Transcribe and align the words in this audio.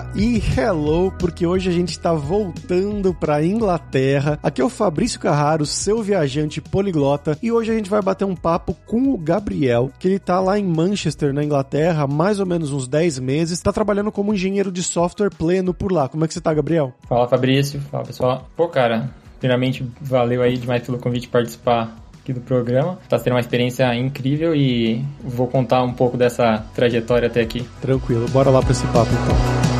Olá 0.00 0.10
e 0.14 0.42
hello, 0.56 1.12
porque 1.18 1.46
hoje 1.46 1.68
a 1.68 1.72
gente 1.72 1.90
está 1.90 2.14
voltando 2.14 3.12
para 3.12 3.44
Inglaterra. 3.44 4.38
Aqui 4.42 4.62
é 4.62 4.64
o 4.64 4.70
Fabrício 4.70 5.20
Carraro, 5.20 5.66
seu 5.66 6.02
viajante 6.02 6.58
poliglota, 6.58 7.36
e 7.42 7.52
hoje 7.52 7.70
a 7.70 7.74
gente 7.74 7.90
vai 7.90 8.00
bater 8.00 8.24
um 8.24 8.34
papo 8.34 8.74
com 8.86 9.12
o 9.12 9.18
Gabriel, 9.18 9.90
que 9.98 10.08
ele 10.08 10.18
tá 10.18 10.40
lá 10.40 10.58
em 10.58 10.64
Manchester, 10.64 11.34
na 11.34 11.44
Inglaterra, 11.44 12.04
há 12.04 12.06
mais 12.06 12.40
ou 12.40 12.46
menos 12.46 12.72
uns 12.72 12.88
10 12.88 13.18
meses, 13.18 13.58
está 13.58 13.72
trabalhando 13.72 14.10
como 14.10 14.32
engenheiro 14.32 14.72
de 14.72 14.82
software 14.82 15.30
pleno 15.30 15.74
por 15.74 15.92
lá. 15.92 16.08
Como 16.08 16.24
é 16.24 16.28
que 16.28 16.32
você 16.32 16.40
tá, 16.40 16.54
Gabriel? 16.54 16.94
Fala, 17.06 17.28
Fabrício. 17.28 17.78
Fala, 17.90 18.04
pessoal. 18.04 18.48
Pô, 18.56 18.68
cara, 18.68 19.10
primeiramente 19.38 19.86
valeu 20.00 20.40
aí 20.40 20.56
demais 20.56 20.82
pelo 20.82 20.98
convite 20.98 21.28
participar 21.28 21.94
aqui 22.22 22.32
do 22.32 22.40
programa. 22.40 22.98
Está 23.02 23.18
sendo 23.18 23.34
uma 23.34 23.40
experiência 23.40 23.94
incrível 23.94 24.54
e 24.54 25.04
vou 25.22 25.46
contar 25.46 25.82
um 25.82 25.92
pouco 25.92 26.16
dessa 26.16 26.64
trajetória 26.74 27.28
até 27.28 27.42
aqui. 27.42 27.68
Tranquilo, 27.82 28.26
bora 28.30 28.48
lá 28.48 28.62
para 28.62 28.72
esse 28.72 28.86
papo 28.86 29.10
então. 29.12 29.79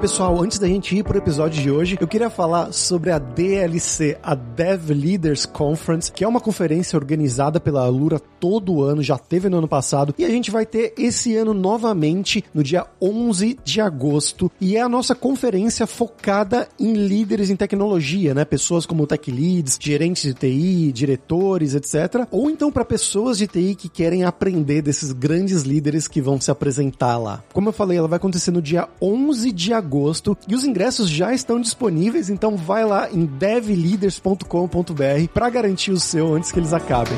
Pessoal, 0.00 0.40
antes 0.40 0.58
da 0.58 0.68
gente 0.68 0.94
ir 0.94 1.02
pro 1.02 1.18
episódio 1.18 1.60
de 1.60 1.70
hoje, 1.70 1.96
eu 1.98 2.06
queria 2.06 2.28
falar 2.28 2.70
sobre 2.70 3.10
a 3.10 3.18
DLC, 3.18 4.16
a 4.22 4.34
Dev 4.34 4.90
Leaders 4.90 5.46
Conference, 5.46 6.12
que 6.12 6.22
é 6.22 6.28
uma 6.28 6.38
conferência 6.38 6.98
organizada 6.98 7.58
pela 7.58 7.84
Alura 7.84 8.20
todo 8.20 8.82
ano, 8.82 9.02
já 9.02 9.18
teve 9.18 9.48
no 9.48 9.56
ano 9.58 9.66
passado, 9.66 10.14
e 10.18 10.24
a 10.24 10.28
gente 10.28 10.50
vai 10.50 10.66
ter 10.66 10.92
esse 10.98 11.34
ano 11.34 11.54
novamente 11.54 12.44
no 12.54 12.62
dia 12.62 12.86
11 13.02 13.58
de 13.64 13.80
agosto, 13.80 14.52
e 14.60 14.76
é 14.76 14.82
a 14.82 14.88
nossa 14.88 15.14
conferência 15.14 15.86
focada 15.86 16.68
em 16.78 16.92
líderes 16.92 17.50
em 17.50 17.56
tecnologia, 17.56 18.34
né? 18.34 18.44
Pessoas 18.44 18.86
como 18.86 19.06
tech 19.06 19.30
leads, 19.30 19.78
gerentes 19.80 20.22
de 20.22 20.34
TI, 20.34 20.92
diretores, 20.92 21.74
etc. 21.74 22.26
Ou 22.30 22.50
então 22.50 22.70
para 22.70 22.84
pessoas 22.84 23.38
de 23.38 23.46
TI 23.46 23.74
que 23.74 23.88
querem 23.88 24.24
aprender 24.24 24.82
desses 24.82 25.10
grandes 25.10 25.62
líderes 25.62 26.06
que 26.06 26.20
vão 26.20 26.40
se 26.40 26.50
apresentar 26.50 27.16
lá. 27.16 27.42
Como 27.52 27.70
eu 27.70 27.72
falei, 27.72 27.98
ela 27.98 28.08
vai 28.08 28.18
acontecer 28.18 28.50
no 28.50 28.62
dia 28.62 28.88
11 29.00 29.50
de 29.50 29.72
agosto 29.72 29.85
agosto 29.86 30.36
e 30.48 30.54
os 30.54 30.64
ingressos 30.64 31.08
já 31.08 31.32
estão 31.32 31.60
disponíveis, 31.60 32.28
então 32.28 32.56
vai 32.56 32.84
lá 32.84 33.08
em 33.10 33.24
devleaders.com.br 33.24 35.28
para 35.32 35.48
garantir 35.48 35.92
o 35.92 36.00
seu 36.00 36.34
antes 36.34 36.50
que 36.50 36.58
eles 36.58 36.72
acabem. 36.72 37.16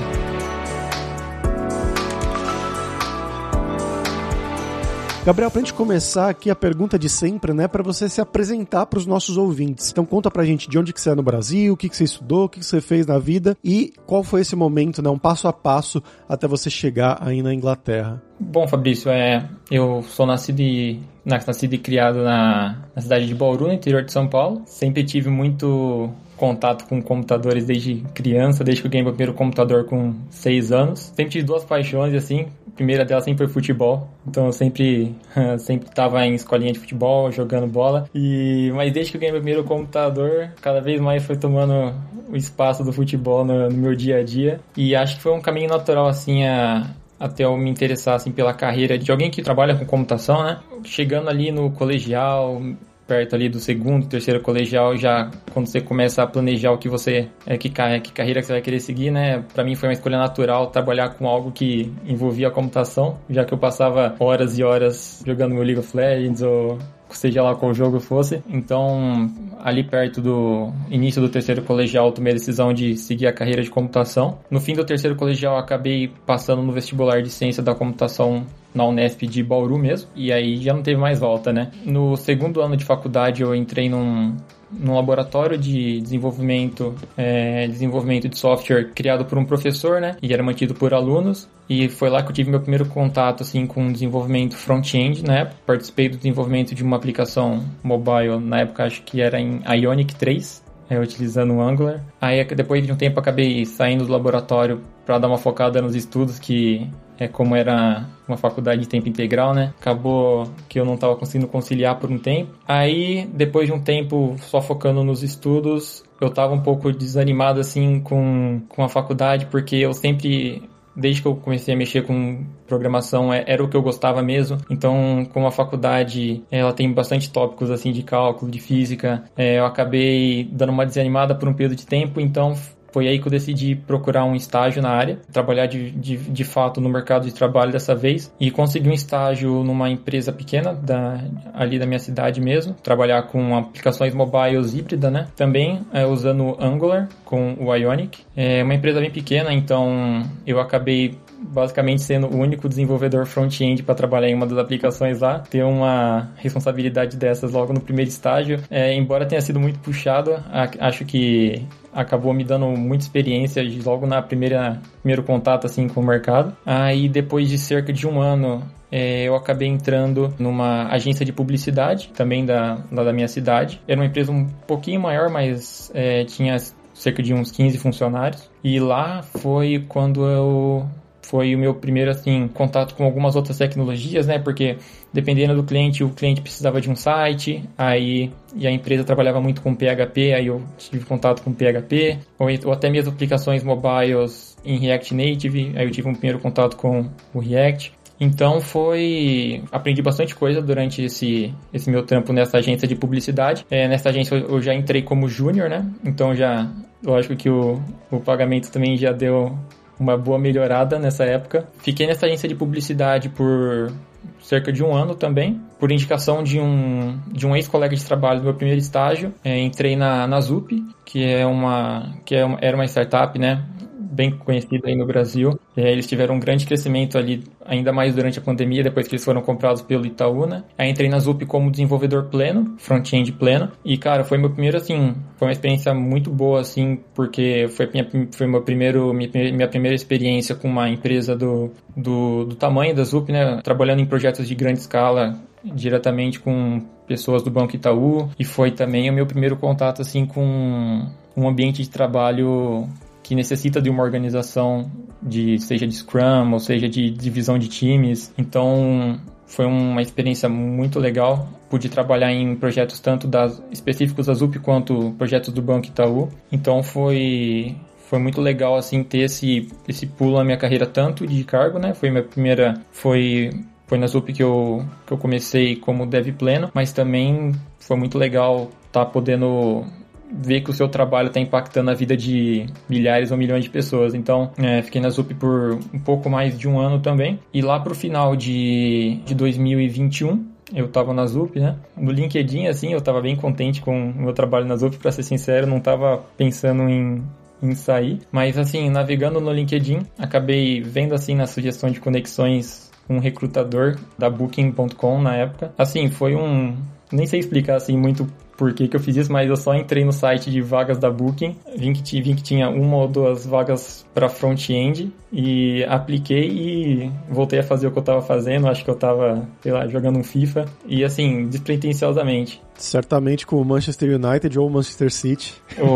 Gabriel, 5.28 5.50
pra 5.50 5.60
gente 5.60 5.74
começar 5.74 6.30
aqui 6.30 6.48
a 6.48 6.56
pergunta 6.56 6.98
de 6.98 7.06
sempre, 7.06 7.52
né, 7.52 7.68
para 7.68 7.82
você 7.82 8.08
se 8.08 8.18
apresentar 8.18 8.86
para 8.86 8.98
os 8.98 9.04
nossos 9.04 9.36
ouvintes. 9.36 9.90
Então 9.90 10.02
conta 10.06 10.30
pra 10.30 10.42
gente 10.42 10.70
de 10.70 10.78
onde 10.78 10.90
que 10.90 10.98
você 10.98 11.10
é 11.10 11.14
no 11.14 11.22
Brasil, 11.22 11.74
o 11.74 11.76
que 11.76 11.86
que 11.86 11.94
você 11.94 12.04
estudou, 12.04 12.44
o 12.44 12.48
que 12.48 12.60
que 12.60 12.64
você 12.64 12.80
fez 12.80 13.04
na 13.04 13.18
vida 13.18 13.54
e 13.62 13.92
qual 14.06 14.24
foi 14.24 14.40
esse 14.40 14.56
momento, 14.56 15.02
né, 15.02 15.10
um 15.10 15.18
passo 15.18 15.46
a 15.46 15.52
passo 15.52 16.02
até 16.26 16.48
você 16.48 16.70
chegar 16.70 17.18
aí 17.20 17.42
na 17.42 17.52
Inglaterra. 17.52 18.22
Bom, 18.40 18.66
Fabrício, 18.66 19.10
é, 19.10 19.46
eu 19.70 20.02
sou 20.02 20.24
nascido 20.24 20.60
e, 20.60 20.98
nascido 21.26 21.74
e 21.74 21.78
criado 21.78 22.22
na, 22.22 22.78
na 22.96 23.02
cidade 23.02 23.26
de 23.26 23.34
Bauru, 23.34 23.66
no 23.66 23.74
interior 23.74 24.02
de 24.02 24.10
São 24.10 24.26
Paulo. 24.26 24.62
Sempre 24.64 25.04
tive 25.04 25.28
muito 25.28 26.10
contato 26.38 26.86
com 26.86 27.02
computadores 27.02 27.66
desde 27.66 27.96
criança, 28.14 28.64
desde 28.64 28.80
que 28.80 28.86
eu 28.86 28.90
ganhei 28.90 29.04
meu 29.04 29.12
primeiro 29.12 29.34
computador 29.34 29.84
com 29.84 30.14
seis 30.30 30.72
anos. 30.72 31.12
Sempre 31.14 31.32
tive 31.32 31.44
duas 31.44 31.64
paixões, 31.64 32.14
assim. 32.14 32.46
Primeira 32.78 33.04
delas 33.04 33.24
sempre 33.24 33.44
foi 33.44 33.52
futebol. 33.52 34.08
Então 34.24 34.46
eu 34.46 34.52
sempre, 34.52 35.12
sempre 35.58 35.90
tava 35.90 36.24
em 36.24 36.36
escolinha 36.36 36.72
de 36.72 36.78
futebol, 36.78 37.32
jogando 37.32 37.66
bola. 37.66 38.08
E, 38.14 38.70
mas 38.72 38.92
desde 38.92 39.10
que 39.10 39.16
eu 39.16 39.20
ganhei 39.20 39.32
meu 39.32 39.40
primeiro 39.40 39.64
computador, 39.64 40.52
cada 40.62 40.80
vez 40.80 41.00
mais 41.00 41.24
foi 41.24 41.36
tomando 41.36 41.92
o 42.30 42.36
espaço 42.36 42.84
do 42.84 42.92
futebol 42.92 43.44
no, 43.44 43.68
no 43.68 43.76
meu 43.76 43.96
dia 43.96 44.18
a 44.18 44.22
dia. 44.22 44.60
E 44.76 44.94
acho 44.94 45.16
que 45.16 45.22
foi 45.22 45.32
um 45.32 45.40
caminho 45.40 45.68
natural, 45.68 46.06
assim, 46.06 46.44
a, 46.44 46.94
até 47.18 47.44
eu 47.44 47.56
me 47.56 47.68
interessar 47.68 48.14
assim 48.14 48.30
pela 48.30 48.54
carreira 48.54 48.96
de 48.96 49.10
alguém 49.10 49.28
que 49.28 49.42
trabalha 49.42 49.74
com 49.74 49.84
computação, 49.84 50.44
né? 50.44 50.60
Chegando 50.84 51.28
ali 51.28 51.50
no 51.50 51.72
colegial, 51.72 52.62
perto 53.08 53.34
ali 53.34 53.48
do 53.48 53.58
segundo, 53.58 54.06
terceiro 54.06 54.42
colegial, 54.42 54.94
já 54.94 55.30
quando 55.52 55.66
você 55.66 55.80
começa 55.80 56.22
a 56.22 56.26
planejar 56.26 56.70
o 56.72 56.78
que 56.78 56.90
você 56.90 57.28
é 57.46 57.56
que, 57.56 57.70
que 57.70 58.12
carreira 58.12 58.40
que 58.40 58.46
você 58.46 58.52
vai 58.52 58.60
querer 58.60 58.80
seguir, 58.80 59.10
né? 59.10 59.42
Para 59.54 59.64
mim 59.64 59.74
foi 59.74 59.88
uma 59.88 59.94
escolha 59.94 60.18
natural 60.18 60.66
trabalhar 60.66 61.14
com 61.14 61.26
algo 61.26 61.50
que 61.50 61.90
envolvia 62.04 62.48
a 62.48 62.50
computação, 62.50 63.18
já 63.30 63.44
que 63.46 63.54
eu 63.54 63.58
passava 63.58 64.14
horas 64.20 64.58
e 64.58 64.62
horas 64.62 65.22
jogando 65.26 65.54
meu 65.54 65.64
League 65.64 65.80
of 65.80 65.96
Legends 65.96 66.42
ou 66.42 66.78
seja 67.10 67.42
lá 67.42 67.54
qual 67.54 67.72
jogo 67.72 67.98
fosse. 67.98 68.42
Então, 68.46 69.30
ali 69.58 69.82
perto 69.82 70.20
do 70.20 70.70
início 70.90 71.22
do 71.22 71.28
terceiro 71.28 71.62
colegial, 71.62 72.12
tomei 72.12 72.32
a 72.32 72.36
decisão 72.36 72.72
de 72.72 72.96
seguir 72.96 73.26
a 73.26 73.32
carreira 73.32 73.62
de 73.62 73.70
computação. 73.70 74.38
No 74.50 74.60
fim 74.60 74.74
do 74.74 74.84
terceiro 74.84 75.16
colegial, 75.16 75.56
acabei 75.56 76.12
passando 76.26 76.62
no 76.62 76.72
vestibular 76.72 77.22
de 77.22 77.30
ciência 77.30 77.62
da 77.62 77.74
computação 77.74 78.44
na 78.74 78.84
Unesp 78.84 79.22
de 79.22 79.42
Bauru 79.42 79.78
mesmo, 79.78 80.10
e 80.14 80.32
aí 80.32 80.58
já 80.58 80.72
não 80.72 80.82
teve 80.82 81.00
mais 81.00 81.18
volta, 81.18 81.52
né? 81.52 81.70
No 81.84 82.16
segundo 82.16 82.60
ano 82.60 82.76
de 82.76 82.84
faculdade 82.84 83.42
eu 83.42 83.54
entrei 83.54 83.88
num, 83.88 84.36
num 84.70 84.94
laboratório 84.94 85.56
de 85.56 86.00
desenvolvimento, 86.00 86.94
é, 87.16 87.66
desenvolvimento 87.66 88.28
de 88.28 88.38
software 88.38 88.90
criado 88.94 89.24
por 89.24 89.38
um 89.38 89.44
professor, 89.44 90.00
né? 90.00 90.16
E 90.22 90.32
era 90.32 90.42
mantido 90.42 90.74
por 90.74 90.92
alunos. 90.92 91.48
E 91.68 91.88
foi 91.88 92.08
lá 92.08 92.22
que 92.22 92.30
eu 92.30 92.34
tive 92.34 92.50
meu 92.50 92.60
primeiro 92.60 92.86
contato, 92.86 93.42
assim, 93.42 93.66
com 93.66 93.92
desenvolvimento 93.92 94.56
front-end, 94.56 95.22
época. 95.40 95.58
Participei 95.66 96.08
do 96.08 96.16
desenvolvimento 96.16 96.74
de 96.74 96.82
uma 96.82 96.96
aplicação 96.96 97.62
mobile, 97.82 98.38
na 98.40 98.60
época 98.60 98.84
acho 98.84 99.02
que 99.02 99.20
era 99.20 99.38
em 99.38 99.60
Ionic 99.66 100.14
3, 100.14 100.64
é, 100.88 100.98
utilizando 100.98 101.54
o 101.54 101.60
Angular. 101.60 102.02
Aí 102.20 102.42
depois 102.44 102.84
de 102.84 102.92
um 102.92 102.96
tempo 102.96 103.20
acabei 103.20 103.64
saindo 103.64 104.06
do 104.06 104.12
laboratório 104.12 104.80
para 105.04 105.18
dar 105.18 105.28
uma 105.28 105.38
focada 105.38 105.82
nos 105.82 105.94
estudos 105.94 106.38
que 106.38 106.88
é 107.18 107.28
como 107.28 107.56
era 107.56 108.06
uma 108.26 108.36
faculdade 108.36 108.82
de 108.82 108.88
tempo 108.88 109.08
integral, 109.08 109.54
né? 109.54 109.72
Acabou 109.80 110.48
que 110.68 110.78
eu 110.78 110.84
não 110.84 110.94
estava 110.94 111.16
conseguindo 111.16 111.48
conciliar 111.48 111.98
por 111.98 112.10
um 112.10 112.18
tempo. 112.18 112.52
Aí, 112.66 113.28
depois 113.32 113.66
de 113.66 113.72
um 113.72 113.80
tempo 113.80 114.36
só 114.38 114.60
focando 114.60 115.02
nos 115.02 115.22
estudos, 115.22 116.04
eu 116.20 116.28
estava 116.28 116.52
um 116.54 116.60
pouco 116.60 116.92
desanimado 116.92 117.60
assim 117.60 118.00
com, 118.00 118.62
com 118.68 118.84
a 118.84 118.88
faculdade, 118.88 119.46
porque 119.46 119.76
eu 119.76 119.92
sempre 119.92 120.62
desde 120.98 121.22
que 121.22 121.28
eu 121.28 121.36
comecei 121.36 121.72
a 121.72 121.76
mexer 121.76 122.02
com 122.02 122.44
programação 122.66 123.32
é, 123.32 123.44
era 123.46 123.62
o 123.62 123.68
que 123.68 123.76
eu 123.76 123.82
gostava 123.82 124.20
mesmo. 124.20 124.58
Então, 124.68 125.24
como 125.32 125.46
a 125.46 125.52
faculdade 125.52 126.42
ela 126.50 126.72
tem 126.72 126.92
bastante 126.92 127.30
tópicos 127.30 127.70
assim 127.70 127.92
de 127.92 128.02
cálculo, 128.02 128.50
de 128.50 128.58
física, 128.58 129.24
é, 129.36 129.60
eu 129.60 129.64
acabei 129.64 130.48
dando 130.52 130.70
uma 130.70 130.84
desanimada 130.84 131.36
por 131.36 131.48
um 131.48 131.54
período 131.54 131.76
de 131.76 131.86
tempo. 131.86 132.20
Então, 132.20 132.54
foi 132.92 133.08
aí 133.08 133.18
que 133.18 133.26
eu 133.26 133.30
decidi 133.30 133.74
procurar 133.74 134.24
um 134.24 134.34
estágio 134.34 134.82
na 134.82 134.90
área, 134.90 135.18
trabalhar 135.32 135.66
de, 135.66 135.90
de, 135.90 136.16
de 136.16 136.44
fato 136.44 136.80
no 136.80 136.88
mercado 136.88 137.26
de 137.26 137.34
trabalho 137.34 137.72
dessa 137.72 137.94
vez 137.94 138.32
e 138.40 138.50
consegui 138.50 138.88
um 138.88 138.92
estágio 138.92 139.62
numa 139.64 139.90
empresa 139.90 140.32
pequena 140.32 140.72
da, 140.74 141.20
ali 141.54 141.78
da 141.78 141.86
minha 141.86 141.98
cidade 141.98 142.40
mesmo, 142.40 142.74
trabalhar 142.74 143.22
com 143.24 143.56
aplicações 143.56 144.14
mobiles 144.14 144.74
híbrida, 144.74 145.10
né? 145.10 145.28
Também 145.36 145.80
é, 145.92 146.06
usando 146.06 146.56
Angular 146.60 147.08
com 147.24 147.54
o 147.58 147.74
Ionic. 147.74 148.20
É 148.36 148.62
uma 148.62 148.74
empresa 148.74 149.00
bem 149.00 149.10
pequena, 149.10 149.52
então 149.52 150.22
eu 150.46 150.60
acabei 150.60 151.18
basicamente 151.40 152.02
sendo 152.02 152.26
o 152.26 152.36
único 152.36 152.68
desenvolvedor 152.68 153.26
front-end 153.26 153.82
para 153.82 153.94
trabalhar 153.94 154.28
em 154.28 154.34
uma 154.34 154.46
das 154.46 154.58
aplicações 154.58 155.20
lá, 155.20 155.40
ter 155.40 155.64
uma 155.64 156.30
responsabilidade 156.36 157.16
dessas 157.16 157.52
logo 157.52 157.72
no 157.72 157.80
primeiro 157.80 158.10
estágio, 158.10 158.60
é, 158.70 158.94
embora 158.94 159.26
tenha 159.26 159.40
sido 159.40 159.60
muito 159.60 159.78
puxado, 159.80 160.32
acho 160.80 161.04
que 161.04 161.66
acabou 161.92 162.32
me 162.32 162.44
dando 162.44 162.66
muita 162.66 163.04
experiência 163.04 163.62
logo 163.84 164.06
na 164.06 164.22
primeira 164.22 164.80
primeiro 165.00 165.22
contato 165.22 165.66
assim 165.66 165.88
com 165.88 166.00
o 166.00 166.06
mercado. 166.06 166.56
Aí 166.64 167.08
depois 167.08 167.48
de 167.48 167.58
cerca 167.58 167.92
de 167.92 168.06
um 168.06 168.20
ano 168.20 168.62
é, 168.90 169.24
eu 169.24 169.34
acabei 169.34 169.68
entrando 169.68 170.32
numa 170.38 170.88
agência 170.88 171.24
de 171.24 171.32
publicidade, 171.32 172.10
também 172.14 172.44
da, 172.44 172.76
da 172.90 173.12
minha 173.12 173.28
cidade. 173.28 173.80
Era 173.86 174.00
uma 174.00 174.06
empresa 174.06 174.32
um 174.32 174.46
pouquinho 174.66 175.00
maior, 175.00 175.30
mas 175.30 175.90
é, 175.94 176.24
tinha 176.24 176.56
cerca 176.94 177.22
de 177.22 177.34
uns 177.34 177.50
15 177.50 177.78
funcionários. 177.78 178.50
E 178.62 178.80
lá 178.80 179.22
foi 179.22 179.84
quando 179.88 180.26
eu 180.26 180.86
foi 181.28 181.54
o 181.54 181.58
meu 181.58 181.74
primeiro 181.74 182.10
assim 182.10 182.48
contato 182.48 182.94
com 182.94 183.04
algumas 183.04 183.36
outras 183.36 183.58
tecnologias, 183.58 184.26
né? 184.26 184.38
Porque 184.38 184.76
dependendo 185.12 185.54
do 185.54 185.62
cliente, 185.62 186.02
o 186.02 186.10
cliente 186.10 186.40
precisava 186.40 186.80
de 186.80 186.90
um 186.90 186.96
site, 186.96 187.62
aí 187.76 188.32
e 188.56 188.66
a 188.66 188.70
empresa 188.70 189.04
trabalhava 189.04 189.40
muito 189.40 189.60
com 189.60 189.74
PHP, 189.74 190.32
aí 190.32 190.46
eu 190.46 190.62
tive 190.78 191.04
contato 191.04 191.42
com 191.42 191.52
PHP, 191.52 192.18
ou, 192.38 192.48
ou 192.64 192.72
até 192.72 192.88
mesmo 192.88 193.12
aplicações 193.12 193.62
mobiles 193.62 194.56
em 194.64 194.78
React 194.78 195.14
Native, 195.14 195.72
aí 195.76 195.84
eu 195.84 195.90
tive 195.90 196.08
um 196.08 196.14
primeiro 196.14 196.38
contato 196.38 196.76
com 196.76 197.10
o 197.34 197.38
React. 197.38 197.92
Então 198.20 198.60
foi. 198.60 199.62
Aprendi 199.70 200.02
bastante 200.02 200.34
coisa 200.34 200.60
durante 200.60 201.04
esse, 201.04 201.54
esse 201.72 201.88
meu 201.88 202.04
trampo 202.04 202.32
nessa 202.32 202.58
agência 202.58 202.88
de 202.88 202.96
publicidade. 202.96 203.64
É, 203.70 203.86
nessa 203.86 204.08
agência 204.08 204.34
eu 204.34 204.60
já 204.60 204.74
entrei 204.74 205.02
como 205.02 205.28
júnior, 205.28 205.68
né? 205.68 205.88
Então 206.04 206.34
já. 206.34 206.68
Lógico 207.04 207.36
que 207.36 207.48
o, 207.48 207.80
o 208.10 208.18
pagamento 208.18 208.72
também 208.72 208.96
já 208.96 209.12
deu 209.12 209.56
uma 209.98 210.16
boa 210.16 210.38
melhorada 210.38 210.98
nessa 210.98 211.24
época. 211.24 211.68
Fiquei 211.78 212.06
nessa 212.06 212.26
agência 212.26 212.48
de 212.48 212.54
publicidade 212.54 213.28
por 213.28 213.92
cerca 214.40 214.72
de 214.72 214.82
um 214.82 214.94
ano 214.94 215.14
também, 215.14 215.60
por 215.78 215.92
indicação 215.92 216.42
de 216.42 216.58
um, 216.58 217.18
de 217.30 217.46
um 217.46 217.54
ex-colega 217.54 217.94
de 217.94 218.04
trabalho 218.04 218.40
do 218.40 218.44
meu 218.44 218.54
primeiro 218.54 218.80
estágio. 218.80 219.32
É, 219.44 219.58
entrei 219.60 219.96
na, 219.96 220.26
na 220.26 220.40
ZUP, 220.40 220.82
que, 221.04 221.24
é 221.24 221.46
uma, 221.46 222.14
que 222.24 222.34
é 222.34 222.44
uma, 222.44 222.58
era 222.60 222.76
uma 222.76 222.84
startup, 222.84 223.38
né? 223.38 223.64
Bem 224.10 224.30
conhecido 224.30 224.86
aí 224.86 224.96
no 224.96 225.06
Brasil. 225.06 225.58
É, 225.76 225.90
eles 225.92 226.06
tiveram 226.06 226.36
um 226.36 226.40
grande 226.40 226.66
crescimento 226.66 227.18
ali, 227.18 227.44
ainda 227.64 227.92
mais 227.92 228.14
durante 228.14 228.38
a 228.38 228.42
pandemia, 228.42 228.82
depois 228.82 229.06
que 229.06 229.14
eles 229.14 229.24
foram 229.24 229.42
comprados 229.42 229.82
pelo 229.82 230.06
Itaú, 230.06 230.46
né? 230.46 230.64
Aí 230.76 230.90
entrei 230.90 231.08
na 231.08 231.18
Zup 231.18 231.44
como 231.46 231.70
desenvolvedor 231.70 232.24
pleno, 232.24 232.74
front-end 232.78 233.32
pleno. 233.32 233.70
E, 233.84 233.96
cara, 233.96 234.24
foi 234.24 234.38
meu 234.38 234.50
primeiro, 234.50 234.76
assim, 234.76 235.14
foi 235.36 235.48
uma 235.48 235.52
experiência 235.52 235.92
muito 235.94 236.30
boa, 236.30 236.60
assim, 236.60 237.00
porque 237.14 237.66
foi 237.68 237.88
minha, 237.92 238.08
foi 238.32 238.46
meu 238.46 238.62
primeiro, 238.62 239.12
minha, 239.12 239.30
minha 239.52 239.68
primeira 239.68 239.94
experiência 239.94 240.54
com 240.54 240.68
uma 240.68 240.88
empresa 240.88 241.36
do, 241.36 241.70
do, 241.96 242.44
do 242.44 242.54
tamanho 242.54 242.94
da 242.94 243.04
Zup, 243.04 243.30
né? 243.30 243.60
Trabalhando 243.62 244.00
em 244.00 244.06
projetos 244.06 244.48
de 244.48 244.54
grande 244.54 244.80
escala, 244.80 245.38
diretamente 245.64 246.40
com 246.40 246.80
pessoas 247.06 247.42
do 247.42 247.50
Banco 247.50 247.74
Itaú 247.74 248.28
e 248.38 248.44
foi 248.44 248.70
também 248.70 249.10
o 249.10 249.12
meu 249.12 249.26
primeiro 249.26 249.56
contato 249.56 250.02
assim 250.02 250.26
com 250.26 251.06
um 251.36 251.48
ambiente 251.48 251.82
de 251.82 251.90
trabalho 251.90 252.86
que 253.28 253.34
necessita 253.34 253.82
de 253.82 253.90
uma 253.90 254.02
organização 254.02 254.90
de 255.22 255.58
seja 255.58 255.86
de 255.86 255.94
Scrum 255.94 256.50
ou 256.50 256.58
seja 256.58 256.88
de 256.88 257.10
divisão 257.10 257.58
de 257.58 257.68
times. 257.68 258.32
Então 258.38 259.20
foi 259.44 259.66
uma 259.66 260.00
experiência 260.00 260.48
muito 260.48 260.98
legal. 260.98 261.46
Pude 261.68 261.90
trabalhar 261.90 262.32
em 262.32 262.56
projetos 262.56 263.00
tanto 263.00 263.28
das, 263.28 263.62
específicos 263.70 264.24
da 264.24 264.32
ZUP 264.32 264.58
quanto 264.60 265.12
projetos 265.18 265.52
do 265.52 265.60
Banco 265.60 265.88
Itaú. 265.88 266.30
Então 266.50 266.82
foi 266.82 267.76
foi 267.98 268.18
muito 268.18 268.40
legal 268.40 268.76
assim 268.76 269.04
ter 269.04 269.18
esse 269.18 269.68
esse 269.86 270.06
pulo 270.06 270.38
na 270.38 270.44
minha 270.44 270.56
carreira 270.56 270.86
tanto 270.86 271.26
de 271.26 271.44
cargo, 271.44 271.78
né? 271.78 271.92
Foi 271.92 272.08
minha 272.08 272.24
primeira 272.24 272.80
foi 272.90 273.50
foi 273.86 273.98
na 273.98 274.06
ZUP 274.06 274.32
que 274.32 274.42
eu, 274.42 274.82
que 275.06 275.12
eu 275.12 275.18
comecei 275.18 275.76
como 275.76 276.06
dev 276.06 276.32
pleno, 276.32 276.70
mas 276.72 276.92
também 276.92 277.52
foi 277.78 277.96
muito 277.98 278.16
legal 278.16 278.70
estar 278.86 279.04
tá 279.04 279.06
podendo 279.06 279.84
ver 280.30 280.60
que 280.60 280.70
o 280.70 280.72
seu 280.72 280.88
trabalho 280.88 281.28
está 281.28 281.40
impactando 281.40 281.90
a 281.90 281.94
vida 281.94 282.16
de 282.16 282.66
milhares 282.88 283.30
ou 283.30 283.36
milhões 283.36 283.64
de 283.64 283.70
pessoas. 283.70 284.14
Então, 284.14 284.50
é, 284.58 284.82
fiquei 284.82 285.00
na 285.00 285.10
ZUP 285.10 285.34
por 285.34 285.78
um 285.92 285.98
pouco 285.98 286.28
mais 286.28 286.58
de 286.58 286.68
um 286.68 286.78
ano 286.78 287.00
também. 287.00 287.38
E 287.52 287.62
lá 287.62 287.80
para 287.80 287.92
o 287.92 287.94
final 287.94 288.36
de, 288.36 289.20
de 289.24 289.34
2021, 289.34 290.44
eu 290.74 290.86
estava 290.86 291.14
na 291.14 291.26
ZUP, 291.26 291.58
né? 291.58 291.76
No 291.96 292.10
LinkedIn, 292.10 292.66
assim, 292.66 292.92
eu 292.92 292.98
estava 292.98 293.20
bem 293.20 293.36
contente 293.36 293.80
com 293.80 294.10
o 294.10 294.22
meu 294.22 294.32
trabalho 294.32 294.66
na 294.66 294.76
ZUP, 294.76 294.96
para 294.98 295.10
ser 295.10 295.22
sincero, 295.22 295.66
não 295.66 295.78
estava 295.78 296.22
pensando 296.36 296.88
em, 296.88 297.22
em 297.62 297.74
sair. 297.74 298.20
Mas, 298.30 298.58
assim, 298.58 298.90
navegando 298.90 299.40
no 299.40 299.52
LinkedIn, 299.52 300.00
acabei 300.18 300.80
vendo, 300.82 301.14
assim, 301.14 301.34
na 301.34 301.46
sugestão 301.46 301.90
de 301.90 302.00
conexões 302.00 302.88
um 303.08 303.18
recrutador 303.18 303.96
da 304.18 304.28
Booking.com 304.28 305.20
na 305.20 305.34
época. 305.34 305.72
Assim, 305.78 306.10
foi 306.10 306.34
um. 306.34 306.76
Nem 307.10 307.26
sei 307.26 307.40
explicar 307.40 307.76
assim 307.76 307.96
muito 307.96 308.28
por 308.58 308.74
que, 308.74 308.88
que 308.88 308.96
eu 308.96 309.00
fiz 309.00 309.16
isso, 309.16 309.32
mas 309.32 309.48
eu 309.48 309.56
só 309.56 309.72
entrei 309.72 310.04
no 310.04 310.12
site 310.12 310.50
de 310.50 310.60
vagas 310.60 310.98
da 310.98 311.08
Booking, 311.08 311.56
vi 311.76 311.92
que, 311.92 312.20
vi 312.20 312.34
que 312.34 312.42
tinha 312.42 312.68
uma 312.68 312.96
ou 312.96 313.08
duas 313.08 313.46
vagas 313.46 314.04
para 314.12 314.28
front-end 314.28 315.12
e 315.32 315.84
apliquei 315.84 316.48
e 316.48 317.12
voltei 317.30 317.60
a 317.60 317.62
fazer 317.62 317.86
o 317.86 317.92
que 317.92 317.98
eu 317.98 318.00
estava 318.00 318.20
fazendo. 318.20 318.66
Acho 318.66 318.82
que 318.82 318.90
eu 318.90 318.94
estava, 318.94 319.46
sei 319.60 319.70
lá, 319.70 319.86
jogando 319.86 320.18
um 320.18 320.24
FIFA 320.24 320.64
e 320.84 321.04
assim, 321.04 321.46
despretensiosamente. 321.46 322.60
Certamente 322.74 323.46
com 323.46 323.62
o 323.62 323.64
Manchester 323.64 324.20
United 324.20 324.58
ou 324.58 324.66
o 324.66 324.70
Manchester 324.70 325.12
City. 325.12 325.54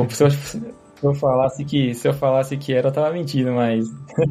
Se, 0.08 0.22
eu, 0.22 0.30
se 0.30 0.62
eu 1.02 1.14
falasse 1.14 1.64
que 1.64 1.92
se 1.94 2.06
eu 2.06 2.14
falasse 2.14 2.56
que 2.56 2.72
era, 2.72 2.88
eu 2.88 2.92
tava 2.92 3.12
mentindo, 3.12 3.50
mas 3.50 3.86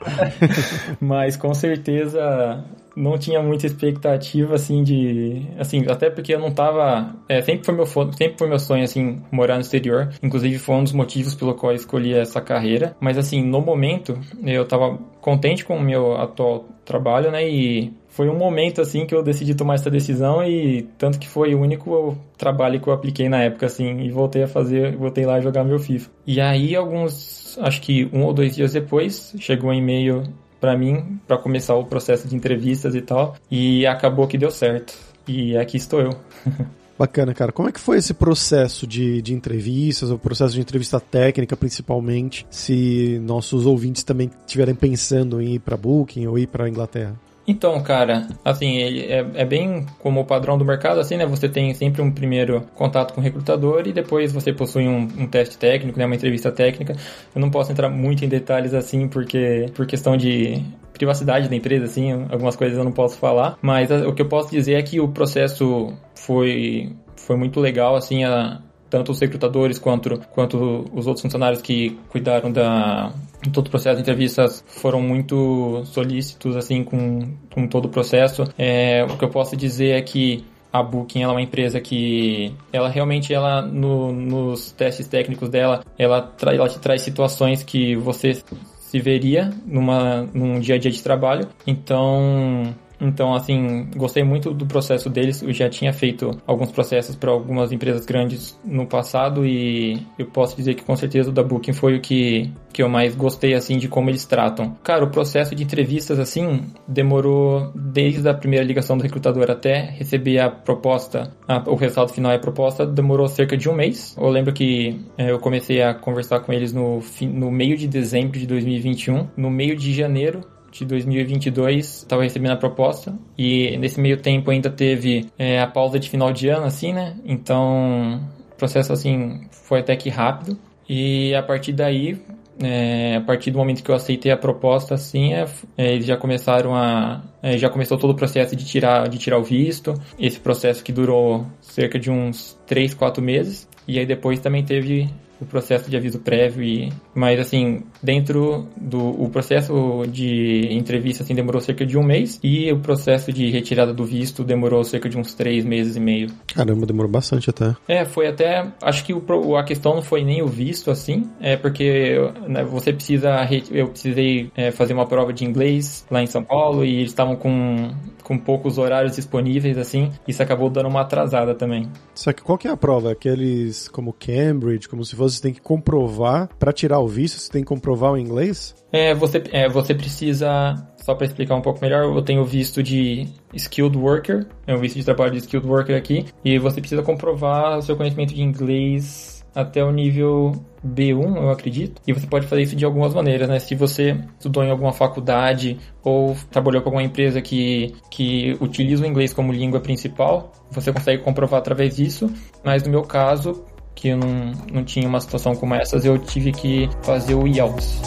mas 1.02 1.36
com 1.36 1.54
certeza 1.54 2.64
não 2.96 3.18
tinha 3.18 3.42
muita 3.42 3.66
expectativa 3.66 4.56
assim 4.56 4.84
de 4.84 5.46
assim 5.58 5.86
até 5.88 6.10
porque 6.10 6.34
eu 6.34 6.40
não 6.40 6.52
tava 6.52 7.16
é, 7.28 7.42
sempre 7.42 7.66
foi 7.66 7.76
meu 7.76 7.86
sempre 7.86 8.36
foi 8.38 8.48
meu 8.48 8.60
sonho 8.60 8.84
assim 8.84 9.22
morar 9.32 9.56
no 9.56 9.62
exterior. 9.62 10.10
Inclusive 10.22 10.58
foi 10.60 10.76
um 10.76 10.84
dos 10.84 10.94
motivos 10.94 11.36
pelo 11.36 11.54
qual 11.56 11.72
eu 11.72 11.76
escolhi 11.76 12.14
essa 12.14 12.42
carreira. 12.42 12.96
Mas 13.00 13.18
assim 13.18 13.44
no 13.44 13.62
momento 13.62 14.20
eu 14.44 14.66
tava 14.68 14.98
contente 15.22 15.64
com 15.64 15.78
o 15.78 15.82
meu 15.82 16.16
atual 16.16 16.66
trabalho 16.86 17.32
né? 17.32 17.48
E 17.48 17.94
foi 18.08 18.28
um 18.28 18.38
momento 18.38 18.82
assim 18.82 19.06
que 19.06 19.16
eu 19.16 19.24
decidi 19.24 19.56
tomar 19.56 19.76
essa 19.76 19.90
decisão 19.90 20.44
e 20.44 20.84
tanto 20.98 21.18
que 21.18 21.28
foi 21.28 21.56
o 21.56 21.62
único 21.62 22.18
trabalho 22.38 22.80
que 22.80 22.88
eu 22.88 22.94
apliquei 22.94 23.30
na 23.30 23.42
época 23.42 23.68
assim 23.68 24.02
e 24.02 24.10
voltei 24.10 24.44
a 24.44 24.48
fazer 24.48 24.98
voltei 24.98 25.26
lá 25.26 25.40
jogar 25.40 25.64
meu 25.64 25.80
FIFA. 25.80 26.10
E 26.28 26.42
aí 26.42 26.76
alguns 26.76 27.58
acho 27.60 27.82
que 27.82 28.10
um 28.12 28.24
ou 28.24 28.34
dois 28.34 28.56
dias 28.56 28.74
depois 28.74 29.34
chegou 29.40 29.70
um 29.70 29.74
e-mail 29.74 30.24
para 30.62 30.78
mim 30.78 31.20
para 31.28 31.38
começar 31.40 31.76
o 31.76 31.84
processo 31.84 32.28
de 32.28 32.36
entrevistas 32.36 32.94
e 32.94 33.02
tal. 33.02 33.36
E 33.50 33.86
acabou 33.88 34.28
que 34.28 34.38
deu 34.38 34.52
certo. 34.52 34.96
E 35.28 35.58
aqui 35.58 35.76
estou 35.76 36.00
eu. 36.00 36.12
Bacana, 36.98 37.34
cara. 37.34 37.52
Como 37.52 37.68
é 37.68 37.72
que 37.72 37.80
foi 37.80 37.98
esse 37.98 38.14
processo 38.14 38.86
de, 38.86 39.24
de 39.24 39.34
entrevistas, 39.34 40.12
o 40.12 40.20
processo 40.20 40.54
de 40.54 40.62
entrevista 40.62 41.00
técnica, 41.00 41.58
principalmente, 41.58 42.46
se 42.52 43.20
nossos 43.24 43.66
ouvintes 43.66 44.04
também 44.04 44.30
estiverem 44.46 44.76
pensando 44.76 45.42
em 45.42 45.56
ir 45.56 45.60
para 45.60 45.76
Booking 45.76 46.28
ou 46.28 46.38
ir 46.38 46.46
para 46.46 46.70
Inglaterra? 46.70 47.20
Então, 47.48 47.82
cara, 47.82 48.28
assim, 48.46 48.78
é, 48.78 49.26
é, 49.34 49.46
bem 49.46 49.86
como 50.00 50.22
o 50.22 50.26
padrão 50.26 50.58
do 50.58 50.66
mercado, 50.66 51.00
assim, 51.00 51.18
né? 51.18 51.26
Você 51.26 51.50
tem 51.50 51.74
sempre 51.74 52.02
um 52.02 52.12
primeiro 52.12 52.62
contato 52.76 53.14
com 53.14 53.22
o 53.22 53.24
recrutador 53.24 53.88
e 53.88 53.94
depois 53.94 54.32
você 54.32 54.54
possui 54.54 54.88
um, 54.88 55.02
um, 55.18 55.28
teste 55.28 55.58
técnico, 55.58 55.98
né? 55.98 56.06
Uma 56.06 56.16
entrevista 56.16 56.52
técnica. 56.52 56.96
Eu 57.34 57.42
não 57.42 57.50
posso 57.50 57.72
entrar 57.72 57.90
muito 57.90 58.24
em 58.24 58.28
detalhes, 58.28 58.74
assim, 58.74 59.08
porque 59.08 59.66
por 59.74 59.86
questão 59.88 60.16
de 60.16 60.64
privacidade 60.94 61.50
da 61.50 61.56
empresa, 61.56 61.86
assim, 61.86 62.12
algumas 62.12 62.56
coisas 62.56 62.78
eu 62.78 62.84
não 62.84 62.92
posso 62.92 63.18
falar, 63.18 63.58
mas 63.62 63.90
o 63.90 64.14
que 64.14 64.22
eu 64.22 64.28
posso 64.28 64.52
dizer 64.52 64.76
é 64.76 64.84
que 64.84 65.00
o 65.00 65.08
processo 65.08 65.94
foi, 66.14 66.96
foi 67.16 67.36
muito 67.36 67.60
legal, 67.60 67.96
assim, 67.96 68.24
a, 68.24 68.62
tanto 68.92 69.14
os 69.14 69.20
recrutadores 69.20 69.80
quanto, 69.80 70.20
quanto 70.32 70.86
os 70.94 71.08
outros 71.08 71.22
funcionários 71.22 71.62
que 71.62 71.98
cuidaram 72.10 72.52
da 72.52 73.12
todo 73.52 73.68
o 73.68 73.70
processo 73.72 73.96
de 73.96 74.02
entrevistas 74.02 74.64
foram 74.68 75.02
muito 75.02 75.84
solícitos 75.86 76.56
assim 76.56 76.84
com, 76.84 77.34
com 77.52 77.66
todo 77.68 77.86
o 77.86 77.90
processo. 77.90 78.44
É, 78.56 79.04
o 79.04 79.18
que 79.18 79.24
eu 79.24 79.30
posso 79.30 79.56
dizer 79.56 79.98
é 79.98 80.02
que 80.02 80.46
a 80.72 80.84
Booking 80.84 81.24
ela 81.24 81.34
é 81.34 81.36
uma 81.36 81.42
empresa 81.42 81.82
que 81.82 82.54
ela 82.72 82.90
realmente 82.90 83.34
ela 83.34 83.62
no, 83.62 84.12
nos 84.12 84.72
testes 84.72 85.08
técnicos 85.08 85.50
dela 85.50 85.84
ela, 85.98 86.22
tra, 86.22 86.54
ela 86.54 86.70
te 86.70 86.80
traz 86.80 87.02
situações 87.02 87.64
que 87.64 87.96
você 87.96 88.42
se 88.80 89.00
veria 89.00 89.50
numa, 89.66 90.24
num 90.34 90.60
dia 90.60 90.76
a 90.76 90.78
dia 90.78 90.92
de 90.92 91.02
trabalho. 91.02 91.48
Então, 91.66 92.76
então, 93.02 93.34
assim, 93.34 93.90
gostei 93.96 94.24
muito 94.24 94.54
do 94.54 94.68
processo 94.68 95.10
deles. 95.10 95.42
Eu 95.42 95.52
já 95.52 95.68
tinha 95.68 95.92
feito 95.92 96.38
alguns 96.46 96.72
processos 96.72 97.16
para 97.16 97.32
algumas 97.32 97.72
empresas 97.72 98.06
grandes 98.06 98.58
no 98.64 98.86
passado 98.86 99.44
e 99.44 100.06
eu 100.20 100.28
posso 100.28 100.56
dizer 100.56 100.76
que 100.76 100.84
com 100.84 100.96
certeza 100.96 101.32
o 101.32 101.34
da 101.34 101.42
Booking 101.42 101.74
foi 101.74 101.98
o 101.98 102.02
que, 102.02 102.54
que 102.72 102.84
eu 102.84 102.88
mais 102.88 103.16
gostei, 103.16 103.56
assim, 103.56 103.80
de 103.80 103.88
como 103.88 104.12
eles 104.12 104.26
tratam. 104.26 104.76
Cara, 104.84 105.04
o 105.04 105.10
processo 105.10 105.56
de 105.56 105.64
entrevistas, 105.64 106.20
assim, 106.20 106.62
demorou 106.88 107.72
desde 107.74 108.28
a 108.30 108.34
primeira 108.36 108.64
ligação 108.64 108.96
do 108.96 109.02
recrutador 109.02 109.50
até 109.50 109.90
receber 109.98 110.40
a 110.40 110.52
proposta, 110.52 111.32
a, 111.48 111.58
o 111.68 111.76
resultado 111.76 112.14
final 112.14 112.32
e 112.32 112.36
a 112.36 112.40
proposta, 112.40 112.86
demorou 112.86 113.28
cerca 113.28 113.58
de 113.58 113.68
um 113.68 113.74
mês. 113.74 114.16
Eu 114.16 114.30
lembro 114.30 114.54
que 114.54 115.02
é, 115.18 115.32
eu 115.32 115.40
comecei 115.40 115.82
a 115.82 115.96
conversar 115.96 116.42
com 116.42 116.54
eles 116.54 116.72
no, 116.72 117.00
no 117.22 117.50
meio 117.50 117.76
de 117.76 117.88
dezembro 117.88 118.38
de 118.38 118.46
2021. 118.46 119.28
No 119.36 119.50
meio 119.50 119.76
de 119.76 119.92
janeiro, 119.92 120.42
de 120.72 120.86
2022 120.86 121.86
estava 121.98 122.24
recebendo 122.24 122.52
a 122.52 122.58
proposta. 122.58 123.14
E 123.38 123.78
nesse 123.78 124.00
meio 124.00 124.18
tempo 124.18 124.50
ainda 124.50 124.70
teve 124.70 125.30
é, 125.38 125.60
a 125.62 125.68
pausa 125.68 126.00
de 126.00 126.10
final 126.10 126.32
de 126.32 126.48
ano, 126.48 126.66
assim, 126.66 126.94
né? 126.94 127.16
Então, 127.26 128.22
o 128.52 128.56
processo, 128.56 128.94
assim, 128.94 129.42
foi 129.52 129.82
até 129.82 129.96
que 129.96 130.10
rápido. 130.10 130.58
E 130.88 131.36
a 131.36 131.44
partir 131.44 131.74
daí, 131.74 132.20
é, 132.60 133.18
a 133.18 133.22
partir 133.22 133.52
do 133.52 133.58
momento 133.58 133.84
que 133.84 133.90
eu 133.90 133.96
aceitei 133.96 134.32
a 134.32 134.38
proposta, 134.38 134.94
assim, 134.94 135.34
é, 135.34 135.46
é, 135.78 135.94
eles 135.94 136.06
já 136.06 136.18
começaram 136.18 136.76
a, 136.76 137.22
é, 137.42 137.58
já 137.58 137.70
começou 137.70 137.98
todo 137.98 138.12
o 138.12 138.16
processo 138.16 138.56
de 138.56 138.66
tirar, 138.66 139.08
de 139.10 139.18
tirar 139.18 139.40
o 139.40 139.44
visto, 139.44 139.94
esse 140.20 140.40
processo 140.40 140.84
que 140.84 140.92
durou 140.92 141.46
cerca 141.60 142.00
de 142.00 142.12
uns 142.12 142.58
3, 142.68 142.94
4 142.94 143.22
meses, 143.24 143.68
e 143.88 144.00
aí 144.00 144.06
depois 144.06 144.40
também 144.40 144.64
teve 144.64 145.10
o 145.42 145.46
processo 145.46 145.90
de 145.90 145.98
aviso 145.98 146.20
prévio 146.20 146.64
e 146.64 146.90
mas 147.14 147.40
assim 147.40 147.84
dentro 148.02 148.68
do 148.80 149.02
o 149.22 149.30
processo 149.30 150.04
de 150.08 150.68
entrevista 150.72 151.24
assim 151.24 151.36
demorou 151.36 151.60
cerca 151.62 151.86
de 151.86 151.98
um 151.98 152.04
mês 152.04 152.40
e 152.44 152.72
o 152.72 152.80
processo 152.80 153.34
de 153.34 153.50
retirada 153.50 153.94
do 153.94 154.06
visto 154.06 154.44
demorou 154.44 154.84
cerca 154.84 155.10
de 155.10 155.18
uns 155.18 155.34
três 155.34 155.66
meses 155.66 155.96
e 155.96 156.00
meio 156.00 156.30
caramba 156.54 156.86
demorou 156.86 157.12
bastante 157.12 157.50
até 157.50 157.76
é 157.88 158.06
foi 158.06 158.28
até 158.28 158.72
acho 158.82 159.04
que 159.04 159.14
o, 159.14 159.58
a 159.58 159.64
questão 159.64 159.96
não 159.96 160.02
foi 160.02 160.24
nem 160.24 160.42
o 160.42 160.48
visto 160.48 160.92
assim 160.92 161.30
é 161.40 161.58
porque 161.58 162.16
né, 162.48 162.64
você 162.64 162.94
precisa 162.94 163.32
eu 163.72 163.88
precisei 163.88 164.52
é, 164.56 164.72
fazer 164.72 164.94
uma 164.94 165.08
prova 165.08 165.34
de 165.34 165.44
inglês 165.46 166.06
lá 166.10 166.22
em 166.22 166.28
São 166.28 166.44
Paulo 166.44 166.86
e 166.86 166.98
eles 166.98 167.10
estavam 167.10 167.36
com 167.36 167.92
com 168.32 168.38
poucos 168.38 168.78
horários 168.78 169.16
disponíveis, 169.16 169.78
assim, 169.78 170.10
isso 170.26 170.42
acabou 170.42 170.70
dando 170.70 170.88
uma 170.88 171.02
atrasada 171.02 171.54
também. 171.54 171.90
Só 172.16 172.32
que 172.32 172.42
qual 172.42 172.58
que 172.58 172.66
é 172.66 172.72
a 172.72 172.78
prova? 172.78 173.12
Aqueles 173.12 173.90
como 173.90 174.14
Cambridge, 174.14 174.88
como 174.88 175.04
se 175.04 175.18
fosse, 175.18 175.31
você 175.32 175.42
tem 175.42 175.54
que 175.54 175.62
comprovar, 175.62 176.50
para 176.60 176.72
tirar 176.72 177.00
o 177.00 177.08
visto, 177.08 177.40
você 177.40 177.52
tem 177.52 177.62
que 177.62 177.68
comprovar 177.68 178.14
o 178.14 178.18
inglês? 178.18 178.76
É, 178.92 179.14
você, 179.14 179.44
é, 179.52 179.70
você 179.70 179.94
precisa, 179.94 180.76
só 180.98 181.16
para 181.16 181.26
explicar 181.26 181.56
um 181.56 181.62
pouco 181.62 181.80
melhor, 181.82 182.04
eu 182.04 182.22
tenho 182.22 182.44
visto 182.44 182.84
de 182.84 183.28
Skilled 183.54 183.98
Worker, 183.98 184.48
é 184.68 184.76
um 184.76 184.80
visto 184.80 184.98
de 184.98 185.06
trabalho 185.06 185.32
de 185.32 185.40
Skilled 185.40 185.68
Worker 185.68 185.96
aqui, 185.96 186.26
e 186.44 186.60
você 186.60 186.80
precisa 186.80 187.02
comprovar 187.02 187.78
o 187.78 187.82
seu 187.82 187.96
conhecimento 187.96 188.34
de 188.34 188.42
inglês 188.42 189.42
até 189.54 189.84
o 189.84 189.92
nível 189.92 190.54
B1, 190.86 191.36
eu 191.36 191.50
acredito. 191.50 192.02
E 192.08 192.14
você 192.14 192.26
pode 192.26 192.48
fazer 192.48 192.64
isso 192.64 192.76
de 192.76 192.86
algumas 192.86 193.14
maneiras, 193.14 193.48
né? 193.48 193.60
Se 193.60 193.76
você 193.76 194.18
estudou 194.38 194.64
em 194.64 194.72
alguma 194.72 194.94
faculdade 194.94 195.78
ou 196.04 196.36
trabalhou 196.50 196.82
com 196.82 196.90
alguma 196.90 197.04
empresa 197.04 197.42
que, 197.42 197.94
que 198.10 198.58
utiliza 198.60 199.04
o 199.04 199.08
inglês 199.08 199.34
como 199.34 199.52
língua 199.52 199.80
principal, 199.80 200.52
você 200.70 200.92
consegue 200.92 201.22
comprovar 201.24 201.60
através 201.60 201.96
disso. 201.98 202.32
Mas 202.64 202.84
no 202.84 202.90
meu 202.90 203.04
caso, 203.04 203.64
que 203.96 204.10
eu 204.10 204.18
não, 204.18 204.52
não 204.72 204.84
tinha 204.84 205.08
uma 205.08 205.20
situação 205.20 205.56
como 205.56 205.76
essas, 205.76 206.06
eu 206.06 206.18
tive 206.18 206.52
que 206.52 206.90
fazer 207.04 207.36
o 207.36 207.48
IELTS. 207.48 208.02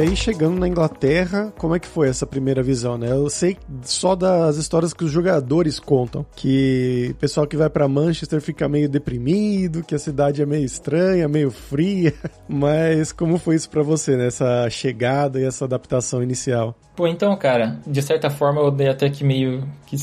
E 0.00 0.02
aí, 0.02 0.16
chegando 0.16 0.58
na 0.58 0.66
Inglaterra, 0.66 1.52
como 1.58 1.74
é 1.74 1.78
que 1.78 1.86
foi 1.86 2.08
essa 2.08 2.24
primeira 2.24 2.62
visão, 2.62 2.96
né? 2.96 3.10
Eu 3.10 3.28
sei 3.28 3.58
só 3.82 4.14
das 4.14 4.56
histórias 4.56 4.94
que 4.94 5.04
os 5.04 5.10
jogadores 5.10 5.78
contam, 5.78 6.24
que 6.34 7.08
o 7.10 7.14
pessoal 7.16 7.46
que 7.46 7.54
vai 7.54 7.68
para 7.68 7.86
Manchester 7.86 8.40
fica 8.40 8.66
meio 8.66 8.88
deprimido, 8.88 9.84
que 9.84 9.94
a 9.94 9.98
cidade 9.98 10.40
é 10.40 10.46
meio 10.46 10.64
estranha, 10.64 11.28
meio 11.28 11.50
fria, 11.50 12.14
mas 12.48 13.12
como 13.12 13.36
foi 13.36 13.56
isso 13.56 13.68
para 13.68 13.82
você, 13.82 14.16
né? 14.16 14.28
Essa 14.28 14.70
chegada 14.70 15.38
e 15.38 15.44
essa 15.44 15.66
adaptação 15.66 16.22
inicial? 16.22 16.74
Pô, 16.96 17.06
então, 17.06 17.36
cara, 17.36 17.78
de 17.86 18.00
certa 18.00 18.30
forma 18.30 18.62
eu 18.62 18.70
dei 18.70 18.88
até 18.88 19.10
que 19.10 19.22
meio 19.22 19.68
que 19.86 19.98